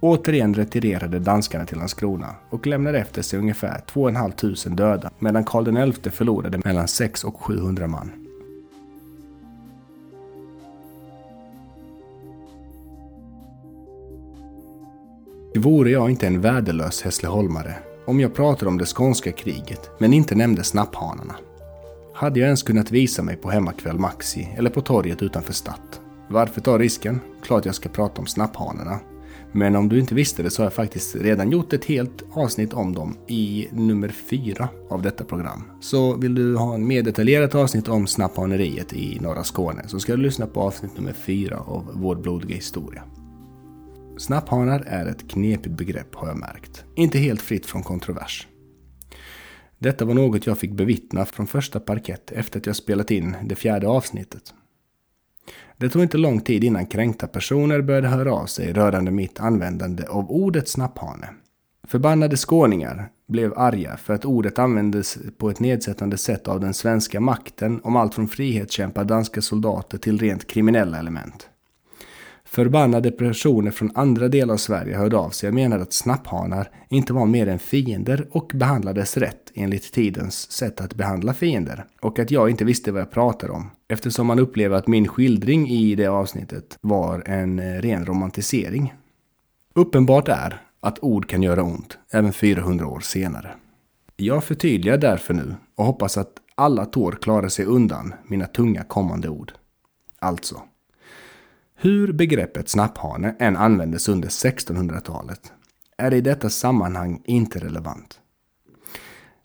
Återigen 0.00 0.54
retirerade 0.54 1.18
danskarna 1.18 1.66
till 1.66 1.78
Landskrona 1.78 2.34
och 2.50 2.66
lämnade 2.66 2.98
efter 2.98 3.22
sig 3.22 3.38
ungefär 3.38 3.80
2 3.86 4.08
500 4.08 4.32
döda 4.64 5.10
medan 5.18 5.44
Karl 5.44 5.92
XI 5.92 6.10
förlorade 6.10 6.58
mellan 6.64 6.88
600 6.88 7.34
och 7.34 7.42
700 7.42 7.86
man. 7.86 8.10
Vore 15.56 15.90
jag 15.90 16.10
inte 16.10 16.26
en 16.26 16.40
värdelös 16.40 17.02
Hässleholmare 17.02 17.74
om 18.06 18.20
jag 18.20 18.34
pratade 18.34 18.68
om 18.68 18.78
det 18.78 18.86
skånska 18.86 19.32
kriget 19.32 19.90
men 19.98 20.12
inte 20.12 20.34
nämnde 20.34 20.64
snapphanarna. 20.64 21.34
Hade 22.14 22.40
jag 22.40 22.46
ens 22.46 22.62
kunnat 22.62 22.90
visa 22.90 23.22
mig 23.22 23.36
på 23.36 23.50
Hemmakväll 23.50 23.98
Maxi 23.98 24.48
eller 24.56 24.70
på 24.70 24.80
torget 24.80 25.22
utanför 25.22 25.52
Statt? 25.52 26.00
Varför 26.28 26.60
ta 26.60 26.78
risken? 26.78 27.20
Klart 27.42 27.66
jag 27.66 27.74
ska 27.74 27.88
prata 27.88 28.20
om 28.20 28.26
snapphanarna 28.26 29.00
men 29.52 29.76
om 29.76 29.88
du 29.88 30.00
inte 30.00 30.14
visste 30.14 30.42
det 30.42 30.50
så 30.50 30.62
har 30.62 30.66
jag 30.66 30.72
faktiskt 30.72 31.16
redan 31.16 31.50
gjort 31.50 31.72
ett 31.72 31.84
helt 31.84 32.24
avsnitt 32.32 32.72
om 32.72 32.94
dem 32.94 33.16
i 33.28 33.68
nummer 33.72 34.08
fyra 34.08 34.68
av 34.90 35.02
detta 35.02 35.24
program. 35.24 35.62
Så 35.80 36.16
vill 36.16 36.34
du 36.34 36.56
ha 36.56 36.74
en 36.74 36.86
mer 36.86 37.02
detaljerat 37.02 37.54
avsnitt 37.54 37.88
om 37.88 38.06
snapphaneriet 38.06 38.92
i 38.92 39.18
norra 39.20 39.44
Skåne 39.44 39.88
så 39.88 40.00
ska 40.00 40.16
du 40.16 40.22
lyssna 40.22 40.46
på 40.46 40.60
avsnitt 40.60 40.96
nummer 40.96 41.12
fyra 41.12 41.58
av 41.58 41.90
Vår 41.94 42.16
blodiga 42.16 42.54
historia. 42.54 43.02
Snapphanar 44.18 44.84
är 44.86 45.06
ett 45.06 45.30
knepigt 45.30 45.76
begrepp 45.76 46.14
har 46.14 46.28
jag 46.28 46.36
märkt. 46.36 46.84
Inte 46.96 47.18
helt 47.18 47.42
fritt 47.42 47.66
från 47.66 47.82
kontrovers. 47.82 48.46
Detta 49.78 50.04
var 50.04 50.14
något 50.14 50.46
jag 50.46 50.58
fick 50.58 50.72
bevittna 50.72 51.24
från 51.24 51.46
första 51.46 51.80
parkett 51.80 52.32
efter 52.32 52.60
att 52.60 52.66
jag 52.66 52.76
spelat 52.76 53.10
in 53.10 53.36
det 53.44 53.54
fjärde 53.54 53.88
avsnittet. 53.88 54.54
Det 55.80 55.88
tog 55.88 56.02
inte 56.02 56.18
lång 56.18 56.40
tid 56.40 56.64
innan 56.64 56.86
kränkta 56.86 57.26
personer 57.26 57.82
började 57.82 58.08
höra 58.08 58.34
av 58.34 58.46
sig 58.46 58.72
rörande 58.72 59.10
mitt 59.10 59.40
användande 59.40 60.04
av 60.06 60.30
ordet 60.30 60.68
snapphane. 60.68 61.28
Förbannade 61.88 62.36
skåningar 62.36 63.08
blev 63.28 63.58
arga 63.58 63.96
för 63.96 64.14
att 64.14 64.24
ordet 64.24 64.58
användes 64.58 65.18
på 65.38 65.50
ett 65.50 65.60
nedsättande 65.60 66.16
sätt 66.16 66.48
av 66.48 66.60
den 66.60 66.74
svenska 66.74 67.20
makten 67.20 67.80
om 67.84 67.96
allt 67.96 68.14
från 68.14 68.28
frihetskämpar 68.28 69.04
danska 69.04 69.42
soldater 69.42 69.98
till 69.98 70.18
rent 70.18 70.46
kriminella 70.46 70.98
element. 70.98 71.48
Förbannade 72.52 73.10
personer 73.10 73.70
från 73.70 73.90
andra 73.94 74.28
delar 74.28 74.54
av 74.54 74.58
Sverige 74.58 74.96
hörde 74.96 75.16
av 75.16 75.30
sig 75.30 75.48
och 75.48 75.54
menade 75.54 75.82
att 75.82 75.92
snapphanar 75.92 76.70
inte 76.88 77.12
var 77.12 77.26
mer 77.26 77.46
än 77.46 77.58
fiender 77.58 78.28
och 78.30 78.50
behandlades 78.54 79.16
rätt 79.16 79.52
enligt 79.54 79.92
tidens 79.92 80.52
sätt 80.52 80.80
att 80.80 80.94
behandla 80.94 81.34
fiender. 81.34 81.84
Och 82.00 82.18
att 82.18 82.30
jag 82.30 82.50
inte 82.50 82.64
visste 82.64 82.92
vad 82.92 83.00
jag 83.00 83.10
pratade 83.10 83.52
om. 83.52 83.70
Eftersom 83.88 84.26
man 84.26 84.38
upplever 84.38 84.76
att 84.76 84.86
min 84.86 85.08
skildring 85.08 85.68
i 85.68 85.94
det 85.94 86.06
avsnittet 86.06 86.78
var 86.80 87.22
en 87.26 87.58
eh, 87.58 87.80
ren 87.80 88.06
romantisering. 88.06 88.94
Uppenbart 89.74 90.28
är 90.28 90.62
att 90.80 90.98
ord 91.02 91.28
kan 91.28 91.42
göra 91.42 91.62
ont, 91.62 91.98
även 92.12 92.32
400 92.32 92.86
år 92.86 93.00
senare. 93.00 93.54
Jag 94.16 94.44
förtydligar 94.44 94.98
därför 94.98 95.34
nu 95.34 95.54
och 95.76 95.84
hoppas 95.84 96.18
att 96.18 96.32
alla 96.54 96.84
tår 96.84 97.12
klarar 97.12 97.48
sig 97.48 97.64
undan 97.64 98.14
mina 98.26 98.46
tunga 98.46 98.84
kommande 98.84 99.28
ord. 99.28 99.52
Alltså, 100.18 100.62
hur 101.82 102.12
begreppet 102.12 102.68
snapphane 102.68 103.34
än 103.38 103.56
användes 103.56 104.08
under 104.08 104.28
1600-talet 104.28 105.52
är 105.98 106.14
i 106.14 106.20
detta 106.20 106.50
sammanhang 106.50 107.22
inte 107.24 107.58
relevant. 107.58 108.20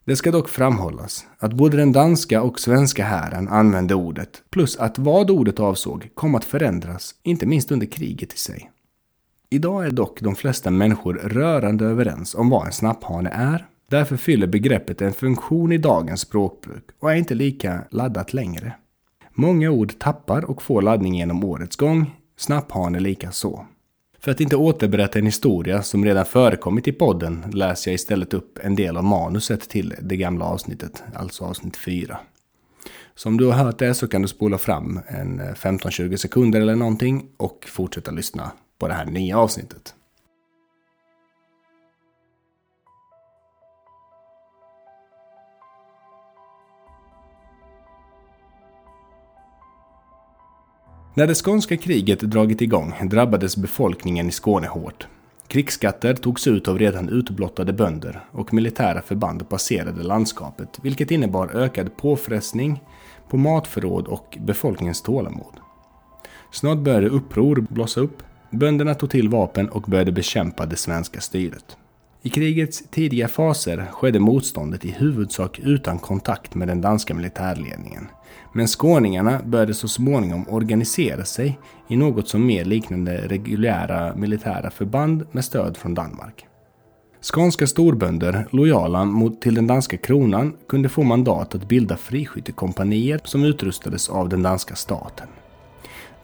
Det 0.06 0.16
ska 0.16 0.32
dock 0.32 0.50
framhållas 0.50 1.26
att 1.40 1.54
både 1.54 1.78
den 1.78 1.92
danska 1.92 2.42
och 2.42 2.60
svenska 2.60 3.04
hären 3.06 3.48
använde 3.48 3.96
ordet, 3.96 4.44
plus 4.50 4.78
att 4.78 5.00
vad 5.00 5.32
ordet 5.32 5.60
avsåg 5.60 6.10
kom 6.14 6.36
att 6.36 6.46
förändras, 6.46 7.16
inte 7.24 7.46
minst 7.46 7.72
under 7.72 7.88
kriget 7.88 8.34
i 8.34 8.38
sig. 8.38 8.72
Idag 9.50 9.86
är 9.86 9.92
dock 9.92 10.22
de 10.22 10.36
flesta 10.36 10.72
människor 10.72 11.14
rörande 11.14 11.86
överens 11.86 12.36
om 12.36 12.50
vad 12.50 12.66
en 12.66 12.72
snapphane 12.72 13.30
är. 13.30 13.66
Därför 13.90 14.18
fyller 14.18 14.48
begreppet 14.48 15.02
en 15.02 15.14
funktion 15.14 15.72
i 15.72 15.78
dagens 15.78 16.22
språkbruk 16.22 16.86
och 17.00 17.12
är 17.12 17.16
inte 17.16 17.36
lika 17.36 17.82
laddat 17.90 18.34
längre. 18.34 18.74
Många 19.34 19.72
ord 19.72 20.00
tappar 20.00 20.46
och 20.46 20.62
får 20.62 20.82
laddning 20.82 21.16
genom 21.16 21.44
årets 21.44 21.76
gång, 21.76 22.12
snapphane 22.38 23.00
lika 23.00 23.32
så. 23.32 23.66
För 24.20 24.32
att 24.32 24.42
inte 24.42 24.56
återberätta 24.56 25.20
en 25.20 25.26
historia 25.26 25.84
som 25.84 26.06
redan 26.06 26.26
förekommit 26.26 26.88
i 26.88 26.92
podden 26.92 27.46
läser 27.54 27.92
jag 27.92 27.96
istället 27.96 28.34
upp 28.34 28.60
en 28.64 28.76
del 28.76 28.98
av 28.98 29.04
manuset 29.04 29.70
till 29.70 29.96
det 30.02 30.18
gamla 30.18 30.46
avsnittet, 30.46 31.04
alltså 31.14 31.46
avsnitt 31.46 31.78
4. 31.78 32.20
Så 33.16 33.30
om 33.30 33.38
du 33.38 33.46
har 33.46 33.54
hört 33.54 33.80
det 33.80 33.94
så 33.94 34.08
kan 34.08 34.22
du 34.22 34.28
spola 34.28 34.58
fram 34.58 35.00
en 35.08 35.40
eh, 35.40 35.46
15-20 35.46 36.16
sekunder 36.16 36.62
eller 36.62 36.76
någonting 36.76 37.30
och 37.38 37.66
fortsätta 37.68 38.12
lyssna 38.12 38.52
på 38.80 38.88
det 38.88 38.94
här 38.94 39.06
nya 39.06 39.38
avsnittet. 39.38 39.94
När 51.18 51.28
det 51.28 51.36
skånska 51.36 51.78
kriget 51.78 52.20
dragit 52.20 52.62
igång 52.62 52.94
drabbades 53.04 53.58
befolkningen 53.58 54.28
i 54.28 54.32
Skåne 54.32 54.68
hårt. 54.68 55.08
Krigsskatter 55.48 56.14
togs 56.14 56.48
ut 56.48 56.68
av 56.68 56.80
redan 56.80 57.10
utblottade 57.10 57.74
bönder 57.74 58.26
och 58.32 58.54
militära 58.54 59.02
förband 59.02 59.50
passerade 59.50 60.04
landskapet, 60.04 60.80
vilket 60.84 61.12
innebar 61.12 61.56
ökad 61.56 61.98
påfrestning 61.98 62.82
på 63.30 63.38
matförråd 63.38 64.08
och 64.08 64.38
befolkningens 64.42 65.02
tålamod. 65.02 65.54
Snart 66.52 66.78
började 66.78 67.10
uppror 67.10 67.68
blossa 67.70 68.00
upp. 68.00 68.24
Bönderna 68.50 68.94
tog 68.94 69.10
till 69.10 69.30
vapen 69.30 69.70
och 69.70 69.82
började 69.82 70.12
bekämpa 70.12 70.66
det 70.66 70.76
svenska 70.76 71.22
styret. 71.22 71.78
I 72.26 72.30
krigets 72.30 72.84
tidiga 72.92 73.28
faser 73.28 73.86
skedde 73.92 74.20
motståndet 74.20 74.86
i 74.86 74.92
huvudsak 74.92 75.60
utan 75.60 76.00
kontakt 76.00 76.56
med 76.56 76.68
den 76.68 76.82
danska 76.82 77.14
militärledningen. 77.14 78.08
Men 78.54 78.68
skåningarna 78.68 79.42
började 79.46 79.74
så 79.74 79.88
småningom 79.88 80.50
organisera 80.50 81.26
sig 81.26 81.60
i 81.88 81.96
något 81.96 82.28
som 82.28 82.46
mer 82.46 82.66
liknande 82.66 83.28
reguljära 83.28 84.16
militära 84.16 84.70
förband 84.70 85.28
med 85.32 85.46
stöd 85.46 85.78
från 85.78 85.94
Danmark. 85.94 86.46
Skånska 87.22 87.68
storbönder, 87.68 88.48
lojala 88.52 89.06
mot 89.06 89.42
till 89.42 89.56
den 89.56 89.68
danska 89.68 89.98
kronan, 89.98 90.54
kunde 90.68 90.90
få 90.90 91.04
mandat 91.04 91.56
att 91.56 91.68
bilda 91.68 91.98
friskyttekompanier 91.98 93.22
som 93.24 93.44
utrustades 93.44 94.10
av 94.10 94.30
den 94.30 94.44
danska 94.44 94.76
staten. 94.76 95.28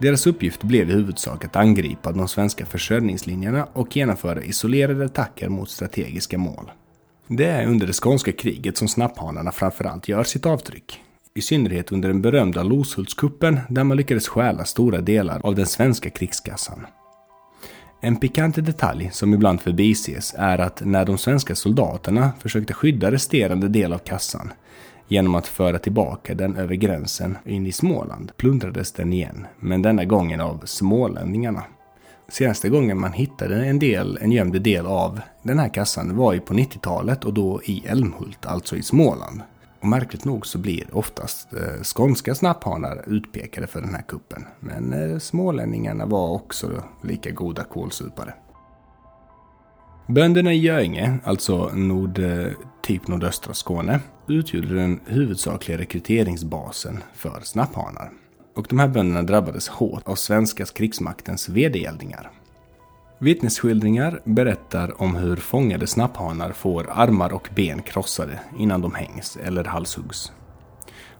Deras 0.01 0.27
uppgift 0.27 0.63
blev 0.63 0.89
i 0.89 0.93
huvudsak 0.93 1.45
att 1.45 1.55
angripa 1.55 2.11
de 2.11 2.27
svenska 2.27 2.65
försörjningslinjerna 2.65 3.67
och 3.73 3.95
genomföra 3.95 4.43
isolerade 4.43 5.05
attacker 5.05 5.49
mot 5.49 5.69
strategiska 5.69 6.37
mål. 6.37 6.71
Det 7.27 7.45
är 7.45 7.67
under 7.67 7.87
det 7.87 7.93
skånska 7.93 8.31
kriget 8.31 8.77
som 8.77 8.87
snapphanarna 8.87 9.51
framförallt 9.51 10.07
gör 10.07 10.23
sitt 10.23 10.45
avtryck. 10.45 10.99
I 11.33 11.41
synnerhet 11.41 11.91
under 11.91 12.09
den 12.09 12.21
berömda 12.21 12.63
Loshultskuppen 12.63 13.59
där 13.69 13.83
man 13.83 13.97
lyckades 13.97 14.27
stjäla 14.27 14.65
stora 14.65 15.01
delar 15.01 15.41
av 15.45 15.55
den 15.55 15.67
svenska 15.67 16.09
krigskassan. 16.09 16.85
En 18.01 18.15
pikant 18.15 18.55
detalj 18.55 19.09
som 19.13 19.33
ibland 19.33 19.61
förbises 19.61 20.35
är 20.37 20.57
att 20.57 20.81
när 20.85 21.05
de 21.05 21.17
svenska 21.17 21.55
soldaterna 21.55 22.31
försökte 22.39 22.73
skydda 22.73 23.11
resterande 23.11 23.67
del 23.67 23.93
av 23.93 23.97
kassan 23.97 24.53
genom 25.11 25.35
att 25.35 25.47
föra 25.47 25.79
tillbaka 25.79 26.35
den 26.35 26.55
över 26.55 26.75
gränsen 26.75 27.37
in 27.45 27.67
i 27.67 27.71
Småland 27.71 28.31
plundrades 28.37 28.91
den 28.91 29.13
igen, 29.13 29.47
men 29.59 29.81
denna 29.81 30.05
gången 30.05 30.41
av 30.41 30.61
smålänningarna. 30.65 31.63
Senaste 32.27 32.69
gången 32.69 32.99
man 32.99 33.13
hittade 33.13 33.65
en 33.65 33.79
del, 33.79 34.17
en 34.21 34.31
gömd 34.31 34.61
del 34.61 34.85
av 34.85 35.19
den 35.43 35.59
här 35.59 35.69
kassan 35.69 36.15
var 36.15 36.33
ju 36.33 36.39
på 36.39 36.53
90-talet 36.53 37.25
och 37.25 37.33
då 37.33 37.61
i 37.63 37.83
Älmhult, 37.87 38.45
alltså 38.45 38.75
i 38.75 38.83
Småland. 38.83 39.41
Och 39.79 39.87
märkligt 39.87 40.25
nog 40.25 40.47
så 40.47 40.57
blir 40.57 40.87
oftast 40.91 41.53
eh, 41.53 41.83
skånska 41.83 42.35
snapphanar 42.35 43.03
utpekade 43.07 43.67
för 43.67 43.81
den 43.81 43.95
här 43.95 44.03
kuppen. 44.07 44.45
Men 44.59 44.93
eh, 44.93 45.17
smålänningarna 45.17 46.05
var 46.05 46.29
också 46.29 46.83
lika 47.03 47.31
goda 47.31 47.63
kålsupare. 47.63 48.33
Bönderna 50.11 50.53
i 50.53 50.57
Göinge, 50.57 51.19
alltså 51.23 51.71
nord-typ 51.73 53.03
eh, 53.03 53.09
nordöstra 53.09 53.53
Skåne, 53.53 53.99
utgjorde 54.27 54.75
den 54.75 54.99
huvudsakliga 55.05 55.77
rekryteringsbasen 55.77 57.03
för 57.13 57.39
snapphanar. 57.43 58.11
Och 58.55 58.65
de 58.69 58.79
här 58.79 58.87
bönderna 58.87 59.21
drabbades 59.21 59.67
hårt 59.67 60.07
av 60.07 60.15
svenska 60.15 60.65
krigsmaktens 60.65 61.49
vedergällningar. 61.49 62.31
Vittnesskildringar 63.19 64.21
berättar 64.23 65.01
om 65.01 65.15
hur 65.15 65.35
fångade 65.35 65.87
snapphanar 65.87 66.51
får 66.51 66.89
armar 66.89 67.33
och 67.33 67.49
ben 67.55 67.81
krossade 67.81 68.39
innan 68.59 68.81
de 68.81 68.95
hängs 68.95 69.37
eller 69.43 69.63
halshuggs. 69.63 70.31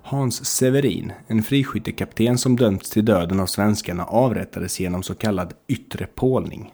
Hans 0.04 0.46
Severin, 0.46 1.12
en 1.28 1.44
friskyttekapten 1.44 2.38
som 2.38 2.56
dömts 2.56 2.90
till 2.90 3.06
döden 3.06 3.40
av 3.40 3.46
svenskarna, 3.46 4.06
avrättades 4.06 4.80
genom 4.80 5.04
så 5.04 5.16
kallad 5.16 5.54
yttre 5.68 6.06
pålning. 6.06 6.74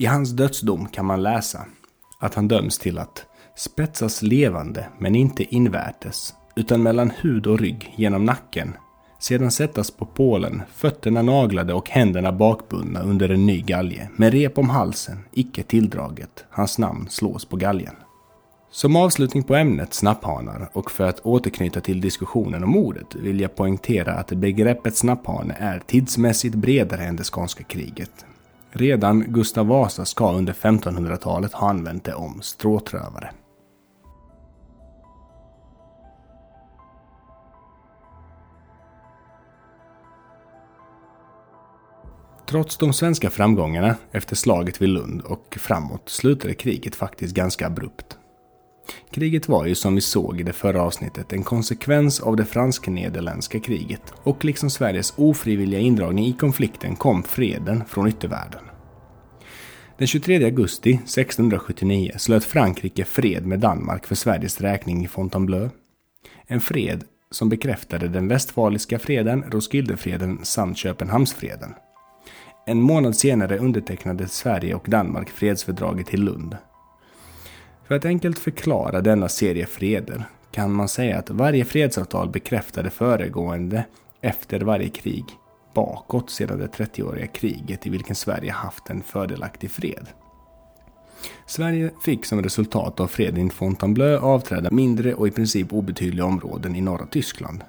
I 0.00 0.06
hans 0.06 0.30
dödsdom 0.30 0.88
kan 0.88 1.06
man 1.06 1.22
läsa 1.22 1.64
att 2.20 2.34
han 2.34 2.48
döms 2.48 2.78
till 2.78 2.98
att 2.98 3.26
spetsas 3.56 4.22
levande 4.22 4.86
men 4.98 5.14
inte 5.14 5.54
invärtes 5.54 6.34
utan 6.56 6.82
mellan 6.82 7.10
hud 7.10 7.46
och 7.46 7.58
rygg 7.58 7.94
genom 7.96 8.24
nacken 8.24 8.74
sedan 9.18 9.50
sättas 9.50 9.90
på 9.90 10.06
pålen, 10.06 10.62
fötterna 10.74 11.22
naglade 11.22 11.74
och 11.74 11.88
händerna 11.88 12.32
bakbundna 12.32 13.02
under 13.02 13.28
en 13.28 13.46
ny 13.46 13.60
galge, 13.60 14.08
med 14.16 14.32
rep 14.32 14.58
om 14.58 14.70
halsen, 14.70 15.18
icke 15.32 15.62
tilldraget. 15.62 16.44
Hans 16.50 16.78
namn 16.78 17.06
slås 17.08 17.44
på 17.44 17.56
galgen. 17.56 17.94
Som 18.70 18.96
avslutning 18.96 19.42
på 19.42 19.54
ämnet 19.54 19.94
snapphanar 19.94 20.70
och 20.72 20.90
för 20.90 21.08
att 21.08 21.20
återknyta 21.20 21.80
till 21.80 22.00
diskussionen 22.00 22.64
om 22.64 22.76
ordet 22.76 23.14
vill 23.14 23.40
jag 23.40 23.56
poängtera 23.56 24.14
att 24.14 24.32
begreppet 24.32 24.96
snapphane 24.96 25.54
är 25.58 25.82
tidsmässigt 25.86 26.54
bredare 26.54 27.04
än 27.04 27.16
det 27.16 27.24
skånska 27.24 27.64
kriget. 27.64 28.26
Redan 28.72 29.32
Gustav 29.32 29.66
Vasa 29.66 30.04
ska 30.04 30.32
under 30.32 30.52
1500-talet 30.52 31.52
ha 31.52 31.70
använt 31.70 32.04
det 32.04 32.14
om 32.14 32.42
stråtrövare. 32.42 33.30
Trots 42.46 42.76
de 42.76 42.92
svenska 42.92 43.30
framgångarna 43.30 43.96
efter 44.12 44.36
slaget 44.36 44.82
vid 44.82 44.88
Lund 44.88 45.20
och 45.20 45.58
framåt 45.60 46.08
slutade 46.08 46.54
kriget 46.54 46.94
faktiskt 46.94 47.34
ganska 47.34 47.66
abrupt. 47.66 48.19
Kriget 49.12 49.48
var 49.48 49.66
ju 49.66 49.74
som 49.74 49.94
vi 49.94 50.00
såg 50.00 50.40
i 50.40 50.42
det 50.42 50.52
förra 50.52 50.82
avsnittet 50.82 51.32
en 51.32 51.42
konsekvens 51.42 52.20
av 52.20 52.36
det 52.36 52.44
fransk-nederländska 52.44 53.60
kriget 53.60 54.12
och 54.22 54.44
liksom 54.44 54.70
Sveriges 54.70 55.14
ofrivilliga 55.16 55.80
indragning 55.80 56.26
i 56.26 56.32
konflikten 56.32 56.96
kom 56.96 57.22
freden 57.22 57.84
från 57.88 58.08
yttervärlden. 58.08 58.60
Den 59.98 60.06
23 60.06 60.44
augusti 60.44 60.90
1679 60.90 62.12
slöt 62.18 62.44
Frankrike 62.44 63.04
fred 63.04 63.46
med 63.46 63.60
Danmark 63.60 64.06
för 64.06 64.14
Sveriges 64.14 64.60
räkning 64.60 65.04
i 65.04 65.08
Fontainebleau. 65.08 65.68
En 66.46 66.60
fred 66.60 67.04
som 67.30 67.48
bekräftade 67.48 68.08
den 68.08 68.28
västfaliska 68.28 68.98
freden, 68.98 69.44
Roskildefreden 69.50 70.38
samt 70.42 70.78
Köpenhamnsfreden. 70.78 71.74
En 72.66 72.80
månad 72.82 73.16
senare 73.16 73.58
undertecknade 73.58 74.28
Sverige 74.28 74.74
och 74.74 74.84
Danmark 74.88 75.30
fredsfördraget 75.30 76.14
i 76.14 76.16
Lund. 76.16 76.56
För 77.90 77.94
att 77.96 78.04
enkelt 78.04 78.38
förklara 78.38 79.00
denna 79.00 79.28
serie 79.28 79.66
freder 79.66 80.24
kan 80.50 80.72
man 80.72 80.88
säga 80.88 81.18
att 81.18 81.30
varje 81.30 81.64
fredsavtal 81.64 82.28
bekräftade 82.28 82.90
föregående 82.90 83.84
efter 84.20 84.60
varje 84.60 84.88
krig 84.88 85.24
bakåt 85.74 86.30
sedan 86.30 86.58
det 86.58 86.66
30-åriga 86.66 87.26
kriget 87.26 87.86
i 87.86 87.90
vilken 87.90 88.16
Sverige 88.16 88.52
haft 88.52 88.90
en 88.90 89.02
fördelaktig 89.02 89.70
fred. 89.70 90.06
Sverige 91.46 91.90
fick 92.04 92.24
som 92.24 92.42
resultat 92.42 93.00
av 93.00 93.06
freden 93.06 93.46
i 93.46 93.50
Fontainebleau 93.50 94.18
avträda 94.18 94.70
mindre 94.70 95.14
och 95.14 95.28
i 95.28 95.30
princip 95.30 95.72
obetydliga 95.72 96.24
områden 96.24 96.76
i 96.76 96.80
norra 96.80 97.06
Tyskland 97.06 97.64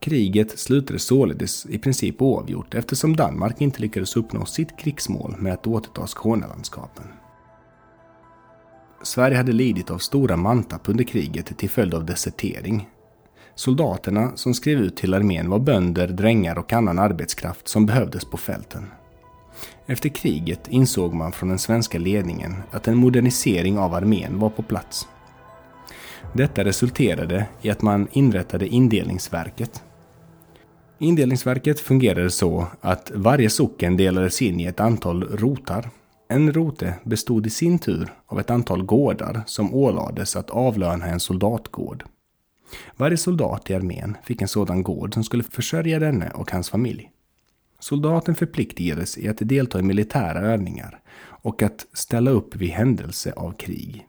Kriget 0.00 0.58
slutade 0.58 0.98
således 0.98 1.66
i 1.66 1.78
princip 1.78 2.22
oavgjort 2.22 2.74
eftersom 2.74 3.16
Danmark 3.16 3.60
inte 3.60 3.80
lyckades 3.80 4.16
uppnå 4.16 4.44
sitt 4.44 4.78
krigsmål 4.78 5.34
med 5.38 5.52
att 5.52 5.66
återta 5.66 6.06
Skånelandskapen. 6.06 7.04
Sverige 9.02 9.36
hade 9.36 9.52
lidit 9.52 9.90
av 9.90 9.98
stora 9.98 10.36
mantapp 10.36 10.88
under 10.88 11.04
kriget 11.04 11.58
till 11.58 11.70
följd 11.70 11.94
av 11.94 12.06
desertering. 12.06 12.88
Soldaterna 13.54 14.32
som 14.36 14.54
skrev 14.54 14.78
ut 14.78 14.96
till 14.96 15.14
armén 15.14 15.50
var 15.50 15.58
bönder, 15.58 16.08
drängar 16.08 16.58
och 16.58 16.72
annan 16.72 16.98
arbetskraft 16.98 17.68
som 17.68 17.86
behövdes 17.86 18.24
på 18.24 18.36
fälten. 18.36 18.86
Efter 19.86 20.08
kriget 20.08 20.68
insåg 20.68 21.14
man 21.14 21.32
från 21.32 21.48
den 21.48 21.58
svenska 21.58 21.98
ledningen 21.98 22.62
att 22.70 22.88
en 22.88 22.96
modernisering 22.96 23.78
av 23.78 23.94
armén 23.94 24.38
var 24.38 24.50
på 24.50 24.62
plats. 24.62 25.08
Detta 26.34 26.64
resulterade 26.64 27.46
i 27.62 27.70
att 27.70 27.82
man 27.82 28.08
inrättade 28.12 28.66
Indelningsverket. 28.66 29.82
Indelningsverket 30.98 31.80
fungerade 31.80 32.30
så 32.30 32.66
att 32.80 33.12
varje 33.14 33.50
socken 33.50 33.96
delades 33.96 34.42
in 34.42 34.60
i 34.60 34.64
ett 34.64 34.80
antal 34.80 35.22
rotar. 35.22 35.90
En 36.32 36.52
rote 36.52 36.94
bestod 37.04 37.46
i 37.46 37.50
sin 37.50 37.78
tur 37.78 38.12
av 38.26 38.40
ett 38.40 38.50
antal 38.50 38.82
gårdar 38.82 39.42
som 39.46 39.74
ålades 39.74 40.36
att 40.36 40.50
avlöna 40.50 41.06
en 41.06 41.20
soldatgård. 41.20 42.04
Varje 42.96 43.16
soldat 43.16 43.70
i 43.70 43.74
armén 43.74 44.16
fick 44.24 44.42
en 44.42 44.48
sådan 44.48 44.82
gård 44.82 45.14
som 45.14 45.24
skulle 45.24 45.42
försörja 45.42 45.98
denne 45.98 46.30
och 46.30 46.50
hans 46.50 46.70
familj. 46.70 47.10
Soldaten 47.78 48.34
förpliktigades 48.34 49.18
i 49.18 49.28
att 49.28 49.36
delta 49.40 49.78
i 49.78 49.82
militära 49.82 50.40
övningar 50.40 51.00
och 51.20 51.62
att 51.62 51.86
ställa 51.92 52.30
upp 52.30 52.56
vid 52.56 52.70
händelse 52.70 53.32
av 53.32 53.52
krig. 53.52 54.06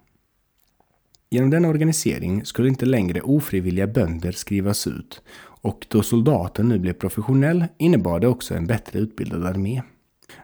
Genom 1.29 1.49
denna 1.49 1.67
organisering 1.67 2.45
skulle 2.45 2.67
inte 2.69 2.85
längre 2.85 3.21
ofrivilliga 3.21 3.87
bönder 3.87 4.31
skrivas 4.31 4.87
ut 4.87 5.21
och 5.39 5.85
då 5.89 6.03
soldaten 6.03 6.69
nu 6.69 6.79
blev 6.79 6.93
professionell 6.93 7.65
innebar 7.77 8.19
det 8.19 8.27
också 8.27 8.55
en 8.55 8.67
bättre 8.67 8.99
utbildad 8.99 9.45
armé. 9.45 9.81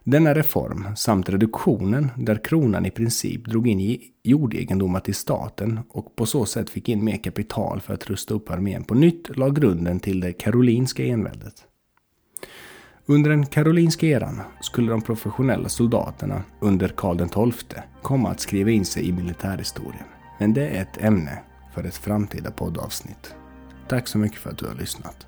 Denna 0.03 0.33
reform 0.33 0.95
samt 0.95 1.29
reduktionen 1.29 2.11
där 2.17 2.43
kronan 2.43 2.85
i 2.85 2.91
princip 2.91 3.45
drog 3.45 3.67
in 3.67 3.99
jordegendomar 4.23 4.99
till 4.99 5.15
staten 5.15 5.79
och 5.89 6.15
på 6.15 6.25
så 6.25 6.45
sätt 6.45 6.69
fick 6.69 6.89
in 6.89 7.03
mer 7.03 7.17
kapital 7.17 7.81
för 7.81 7.93
att 7.93 8.07
rusta 8.07 8.33
upp 8.33 8.49
armén 8.49 8.83
på 8.83 8.95
nytt 8.95 9.37
la 9.37 9.49
grunden 9.49 9.99
till 9.99 10.19
det 10.19 10.33
karolinska 10.33 11.05
enväldet. 11.05 11.65
Under 13.05 13.29
den 13.29 13.45
karolinska 13.45 14.07
eran 14.07 14.41
skulle 14.61 14.91
de 14.91 15.01
professionella 15.01 15.69
soldaterna 15.69 16.43
under 16.59 16.87
Karl 16.87 17.17
XII 17.17 17.81
komma 18.01 18.29
att 18.29 18.39
skriva 18.39 18.71
in 18.71 18.85
sig 18.85 19.07
i 19.07 19.11
militärhistorien. 19.11 20.05
Men 20.39 20.53
det 20.53 20.67
är 20.67 20.81
ett 20.81 20.97
ämne 21.03 21.39
för 21.73 21.83
ett 21.83 21.97
framtida 21.97 22.51
poddavsnitt. 22.51 23.35
Tack 23.87 24.07
så 24.07 24.17
mycket 24.17 24.39
för 24.39 24.49
att 24.49 24.57
du 24.57 24.65
har 24.65 24.75
lyssnat. 24.75 25.27